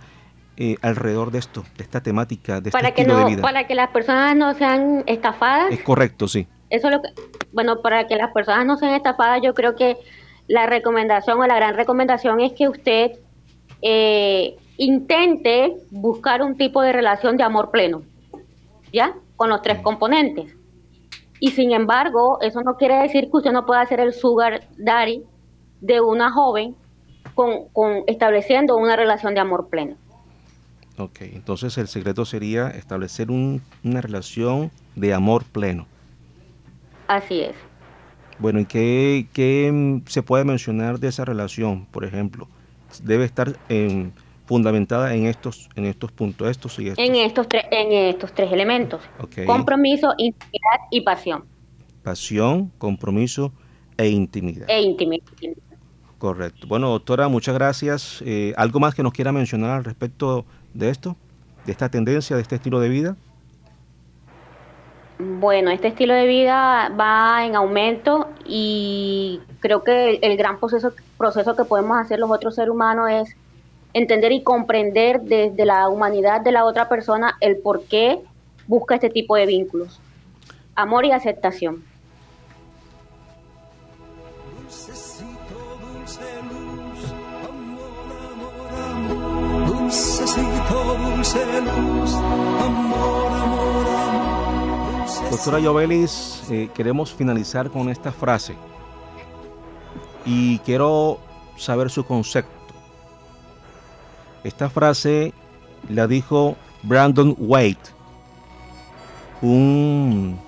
alrededor 0.80 1.30
de 1.30 1.38
esto, 1.38 1.64
de 1.76 1.84
esta 1.84 2.00
temática, 2.00 2.62
de 2.62 2.70
para 2.70 2.88
este 2.88 3.02
que 3.02 3.08
no, 3.08 3.18
de 3.18 3.24
vida? 3.26 3.42
Para 3.42 3.66
que 3.66 3.74
las 3.74 3.90
personas 3.90 4.34
no 4.34 4.54
sean 4.54 5.04
estafadas. 5.06 5.70
Es 5.70 5.82
correcto, 5.82 6.26
sí. 6.26 6.46
Eso 6.70 6.88
es 6.88 6.94
lo 6.94 7.02
que, 7.02 7.08
bueno, 7.52 7.80
para 7.82 8.06
que 8.06 8.16
las 8.16 8.32
personas 8.32 8.66
no 8.66 8.76
sean 8.76 8.94
estafadas, 8.94 9.40
yo 9.42 9.54
creo 9.54 9.74
que 9.76 9.96
la 10.48 10.66
recomendación 10.66 11.40
o 11.40 11.46
la 11.46 11.56
gran 11.56 11.74
recomendación 11.74 12.40
es 12.40 12.52
que 12.52 12.68
usted 12.68 13.12
eh, 13.82 14.56
intente 14.78 15.74
buscar 15.90 16.42
un 16.42 16.56
tipo 16.56 16.82
de 16.82 16.92
relación 16.92 17.36
de 17.36 17.44
amor 17.44 17.70
pleno, 17.70 18.02
¿ya? 18.92 19.14
Con 19.36 19.48
los 19.48 19.62
tres 19.62 19.80
componentes. 19.80 20.54
Y 21.40 21.50
sin 21.50 21.72
embargo, 21.72 22.38
eso 22.40 22.62
no 22.62 22.76
quiere 22.76 22.96
decir 23.02 23.24
que 23.24 23.36
usted 23.36 23.52
no 23.52 23.66
pueda 23.66 23.84
ser 23.86 24.00
el 24.00 24.12
sugar 24.14 24.62
daddy 24.78 25.22
de 25.80 26.00
una 26.00 26.30
joven 26.32 26.74
con, 27.34 27.68
con 27.72 28.02
estableciendo 28.06 28.76
una 28.76 28.96
relación 28.96 29.34
de 29.34 29.40
amor 29.40 29.68
pleno. 29.68 29.96
Ok, 30.98 31.20
entonces 31.22 31.76
el 31.76 31.88
secreto 31.88 32.24
sería 32.24 32.68
establecer 32.70 33.30
un- 33.30 33.60
una 33.84 34.00
relación 34.00 34.70
de 34.94 35.12
amor 35.12 35.44
pleno. 35.44 35.86
Así 37.08 37.40
es. 37.40 37.54
Bueno, 38.38 38.60
¿y 38.60 38.66
qué, 38.66 39.28
qué, 39.32 39.70
mm, 39.72 40.06
se 40.06 40.22
puede 40.22 40.44
mencionar 40.44 40.98
de 40.98 41.08
esa 41.08 41.24
relación, 41.24 41.86
por 41.86 42.04
ejemplo? 42.04 42.48
Debe 43.02 43.24
estar 43.24 43.56
em, 43.68 44.12
fundamentada 44.44 45.14
en 45.14 45.26
estos, 45.26 45.68
en 45.74 45.86
estos 45.86 46.12
puntos, 46.12 46.48
estos 46.48 46.78
y 46.78 46.88
estos. 46.88 47.04
En 47.04 47.16
estos, 47.16 47.48
tres 47.48 47.64
en 47.70 47.92
estos 47.92 48.32
tres 48.32 48.52
elementos. 48.52 49.00
Ok. 49.20 49.44
Compromiso, 49.46 50.12
intimidad 50.18 50.80
y 50.90 51.00
pasión. 51.00 51.44
Pasión, 52.02 52.70
compromiso 52.78 53.52
e 53.96 54.08
intimidad. 54.08 54.68
E 54.68 54.80
intimidad. 54.82 55.24
Correcto. 56.18 56.66
Bueno, 56.66 56.90
doctora, 56.90 57.28
muchas 57.28 57.54
gracias. 57.54 58.22
Eh, 58.24 58.54
¿Algo 58.56 58.80
más 58.80 58.94
que 58.94 59.02
nos 59.02 59.12
quiera 59.12 59.32
mencionar 59.32 59.78
al 59.78 59.84
respecto 59.84 60.46
de 60.72 60.90
esto? 60.90 61.16
¿De 61.64 61.72
esta 61.72 61.90
tendencia, 61.90 62.36
de 62.36 62.42
este 62.42 62.54
estilo 62.54 62.80
de 62.80 62.88
vida? 62.88 63.16
Bueno, 65.38 65.70
este 65.70 65.88
estilo 65.88 66.14
de 66.14 66.26
vida 66.26 66.90
va 66.98 67.44
en 67.44 67.56
aumento 67.56 68.30
y 68.46 69.42
creo 69.60 69.84
que 69.84 70.18
el, 70.22 70.36
gran 70.38 70.58
proceso, 70.58 70.92
proceso 71.18 71.54
que 71.54 71.64
podemos 71.64 71.98
hacer 71.98 72.18
los 72.18 72.30
otros 72.30 72.54
seres 72.54 72.70
humanos 72.70 73.10
es 73.10 73.36
entender 73.92 74.32
y 74.32 74.42
comprender 74.42 75.20
desde 75.20 75.66
la 75.66 75.88
humanidad 75.88 76.40
de 76.40 76.52
la 76.52 76.64
otra 76.64 76.88
persona 76.88 77.36
el 77.40 77.58
por 77.58 77.84
qué 77.84 78.22
busca 78.66 78.94
este 78.94 79.10
tipo 79.10 79.36
de 79.36 79.44
vínculos. 79.44 80.00
Amor 80.74 81.04
y 81.04 81.12
aceptación. 81.12 81.84
Dulcecito, 84.62 85.26
dulce 90.94 91.60
luz, 91.60 92.14
amor, 92.14 93.32
amor. 93.32 93.45
Doctora 95.30 95.60
Jovelis, 95.60 96.44
eh, 96.50 96.70
queremos 96.72 97.12
finalizar 97.12 97.70
con 97.70 97.88
esta 97.88 98.12
frase 98.12 98.54
y 100.24 100.58
quiero 100.60 101.18
saber 101.56 101.90
su 101.90 102.04
concepto. 102.04 102.50
Esta 104.44 104.70
frase 104.70 105.32
la 105.88 106.06
dijo 106.06 106.56
Brandon 106.82 107.34
Wade, 107.38 107.76
un 109.42 110.38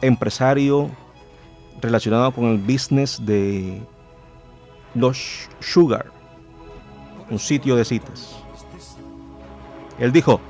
empresario 0.00 0.90
relacionado 1.80 2.32
con 2.32 2.46
el 2.46 2.58
business 2.58 3.24
de 3.24 3.82
los 4.94 5.48
Sugar, 5.60 6.06
un 7.30 7.38
sitio 7.38 7.76
de 7.76 7.84
citas. 7.84 8.34
Él 9.98 10.10
dijo, 10.12 10.40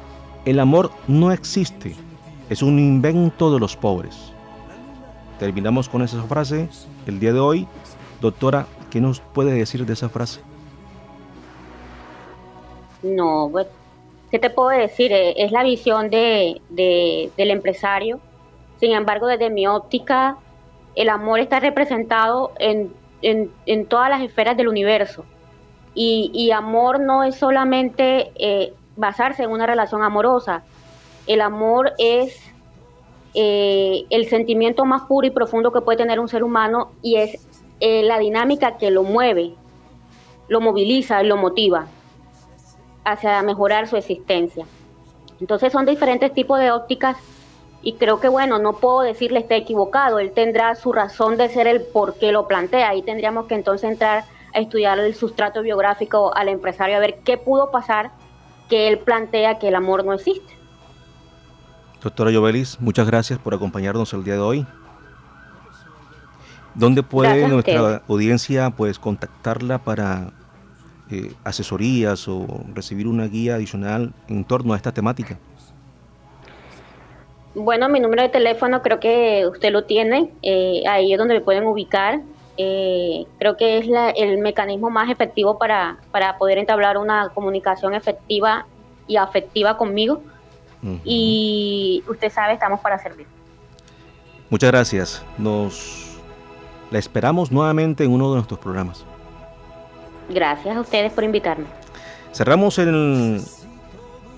el 0.45 0.61
amor 0.61 0.93
no 1.09 1.33
existe, 1.33 1.97
es 2.51 2.63
un 2.63 2.79
invento 2.79 3.53
de 3.53 3.61
los 3.61 3.77
pobres. 3.77 4.33
Terminamos 5.39 5.89
con 5.89 6.03
esa 6.03 6.23
frase 6.23 6.69
el 7.07 7.21
día 7.21 7.33
de 7.33 7.41
hoy. 7.41 7.67
Doctora, 8.21 8.67
¿qué 8.91 9.01
nos 9.01 9.21
puede 9.21 9.53
decir 9.53 9.85
de 9.85 9.93
esa 9.93 10.09
frase? 10.09 10.41
No, 13.03 13.51
¿qué 14.31 14.39
te 14.39 14.51
puedo 14.51 14.71
decir? 14.71 15.13
Eh, 15.13 15.35
Es 15.45 15.53
la 15.53 15.63
visión 15.63 16.11
de, 16.11 16.61
de- 16.71 17.31
del 17.37 17.51
empresario. 17.51 18.21
Sin 18.81 18.93
embargo, 18.93 19.27
desde 19.27 19.51
mi 19.51 19.67
óptica, 19.67 20.37
el 20.95 21.09
amor 21.09 21.41
está 21.41 21.61
representado 21.61 22.53
en, 22.59 22.93
en- 23.23 23.87
todas 23.87 24.09
las 24.11 24.23
esferas 24.23 24.57
del 24.57 24.69
universo. 24.69 25.25
Y, 25.95 26.31
y 26.35 26.51
amor 26.51 27.01
no 27.01 27.23
es 27.25 27.37
solamente 27.37 28.31
eh, 28.37 28.73
basarse 28.97 29.45
en 29.45 29.51
una 29.51 29.67
relación 29.67 30.03
amorosa. 30.03 30.63
El 31.27 31.41
amor 31.41 31.93
es 31.99 32.41
eh, 33.35 34.07
el 34.11 34.29
sentimiento 34.29 34.85
más 34.85 35.03
puro 35.03 35.27
y 35.27 35.31
profundo 35.31 35.73
que 35.73 35.81
puede 35.81 35.99
tener 35.99 36.21
un 36.21 36.29
ser 36.29 36.43
humano 36.43 36.93
y 37.03 37.17
es 37.17 37.47
eh, 37.81 38.03
la 38.03 38.19
dinámica 38.19 38.79
que 38.79 38.91
lo 38.91 39.03
mueve, 39.03 39.55
lo 40.49 40.61
moviliza, 40.61 41.23
lo 41.23 41.37
motiva 41.37 41.87
hacia 43.05 43.43
mejorar 43.43 43.89
su 43.89 43.97
existencia. 43.97 44.65
Entonces 45.41 45.73
son 45.73 45.85
diferentes 45.85 46.33
tipos 46.33 46.59
de 46.59 46.71
ópticas 46.71 47.19
y 47.83 47.93
creo 47.95 48.21
que 48.21 48.29
bueno, 48.29 48.59
no 48.59 48.75
puedo 48.75 49.03
decirle 49.03 49.41
está 49.41 49.55
equivocado, 49.55 50.19
él 50.19 50.33
tendrá 50.33 50.75
su 50.75 50.93
razón 50.93 51.37
de 51.37 51.49
ser 51.49 51.67
el 51.67 51.83
por 51.83 52.15
qué 52.15 52.33
lo 52.33 52.49
plantea. 52.49 52.89
Ahí 52.89 53.03
tendríamos 53.03 53.47
que 53.47 53.55
entonces 53.55 53.91
entrar 53.91 54.25
a 54.55 54.59
estudiar 54.61 54.99
el 54.99 55.15
sustrato 55.15 55.61
biográfico 55.61 56.35
al 56.35 56.49
empresario 56.49 56.97
a 56.97 57.01
ver 57.01 57.19
qué 57.23 57.37
pudo 57.37 57.71
pasar 57.71 58.13
que 58.71 58.89
él 58.89 58.99
plantea 58.99 59.59
que 59.59 59.69
el 59.69 59.75
amor 59.75 60.05
no 60.05 60.15
existe. 60.15 60.56
Doctora 62.07 62.31
Jovelis, 62.33 62.81
muchas 62.81 63.05
gracias 63.05 63.37
por 63.41 63.53
acompañarnos 63.53 64.13
el 64.13 64.23
día 64.23 64.35
de 64.35 64.41
hoy. 64.41 64.67
¿Dónde 66.77 67.03
puede 67.03 67.31
Gracias 67.31 67.51
nuestra 67.51 68.03
audiencia 68.09 68.71
pues 68.71 69.01
contactarla 69.01 69.79
para 69.79 70.29
eh, 71.11 71.33
asesorías 71.43 72.29
o 72.29 72.47
recibir 72.77 73.09
una 73.09 73.27
guía 73.27 73.57
adicional 73.57 74.13
en 74.29 74.45
torno 74.45 74.73
a 74.73 74.77
esta 74.77 74.93
temática? 74.93 75.37
Bueno, 77.57 77.89
mi 77.89 77.99
número 77.99 78.23
de 78.23 78.29
teléfono 78.29 78.83
creo 78.83 79.01
que 79.01 79.45
usted 79.51 79.73
lo 79.73 79.83
tiene, 79.83 80.31
eh, 80.43 80.85
ahí 80.89 81.13
es 81.13 81.19
donde 81.19 81.35
me 81.35 81.41
pueden 81.41 81.65
ubicar. 81.67 82.21
Eh, 82.57 83.25
creo 83.41 83.57
que 83.57 83.79
es 83.79 83.89
la- 83.89 84.11
el 84.11 84.39
mecanismo 84.39 84.91
más 84.91 85.11
efectivo 85.11 85.59
para, 85.59 85.97
para 86.13 86.39
poder 86.39 86.59
entablar 86.59 86.99
una 86.99 87.31
comunicación 87.31 87.95
efectiva 87.95 88.65
y 89.09 89.17
afectiva 89.17 89.77
conmigo. 89.77 90.23
Y 91.05 92.03
usted 92.09 92.31
sabe, 92.33 92.55
estamos 92.55 92.81
para 92.81 92.99
servir. 92.99 93.27
Muchas 94.51 94.71
gracias. 94.71 95.23
Nos 95.39 96.17
la 96.91 96.99
esperamos 96.99 97.51
nuevamente 97.51 98.05
en 98.05 98.13
uno 98.13 98.31
de 98.31 98.37
nuestros 98.37 98.61
programas. 98.61 99.05
Gracias 100.29 100.77
a 100.77 100.81
ustedes 100.81 101.13
por 101.13 101.25
invitarme. 101.25 101.65
Cerramos 102.33 102.79
el- 102.79 103.41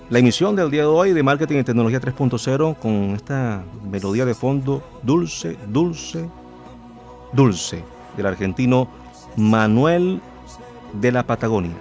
la 0.09 0.19
emisión 0.19 0.55
del 0.55 0.71
día 0.71 0.81
de 0.81 0.87
hoy 0.87 1.13
de 1.13 1.21
Marketing 1.21 1.57
y 1.59 1.63
Tecnología 1.63 1.99
3.0 1.99 2.75
con 2.75 3.11
esta 3.15 3.63
melodía 3.89 4.25
de 4.25 4.33
fondo 4.33 4.81
dulce, 5.03 5.57
dulce, 5.67 6.27
dulce 7.33 7.83
del 8.17 8.25
argentino 8.25 8.87
Manuel 9.35 10.21
de 10.93 11.11
la 11.11 11.21
Patagonia. 11.23 11.71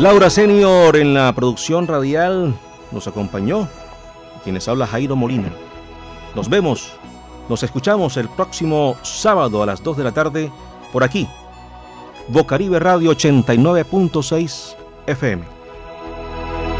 Laura 0.00 0.30
Senior 0.30 0.96
en 0.96 1.14
la 1.14 1.32
producción 1.32 1.86
radial 1.86 2.54
nos 2.90 3.06
acompañó. 3.06 3.68
Quienes 4.42 4.66
habla 4.68 4.86
Jairo 4.86 5.14
Molina. 5.14 5.52
Nos 6.34 6.48
vemos, 6.48 6.92
nos 7.48 7.62
escuchamos 7.62 8.16
el 8.16 8.28
próximo 8.28 8.96
sábado 9.02 9.62
a 9.62 9.66
las 9.66 9.82
2 9.82 9.96
de 9.96 10.04
la 10.04 10.12
tarde 10.12 10.50
por 10.92 11.04
aquí, 11.04 11.28
Bocaribe 12.28 12.78
Radio 12.78 13.12
89.6 13.12 14.74
FM. 15.06 15.42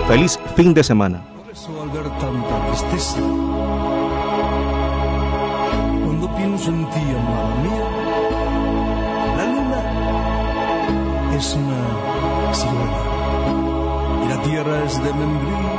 Feliz 0.09 0.39
fin 0.57 0.75
de 0.75 0.83
semana. 0.85 1.23
Por 1.37 1.51
eso 1.51 1.71
al 1.83 1.91
ver 1.91 2.09
tanta 2.19 2.67
tristeza, 2.67 3.21
cuando 6.05 6.37
pienso 6.37 6.71
en 6.71 6.91
ti, 6.91 7.01
amada 7.01 7.55
mía, 7.63 7.89
la 9.37 9.45
luna 9.47 9.81
es 11.37 11.55
una 11.55 11.72
y 12.53 14.29
la 14.29 14.43
tierra 14.43 14.85
es 14.85 15.03
de 15.03 15.13
membrillo 15.15 15.72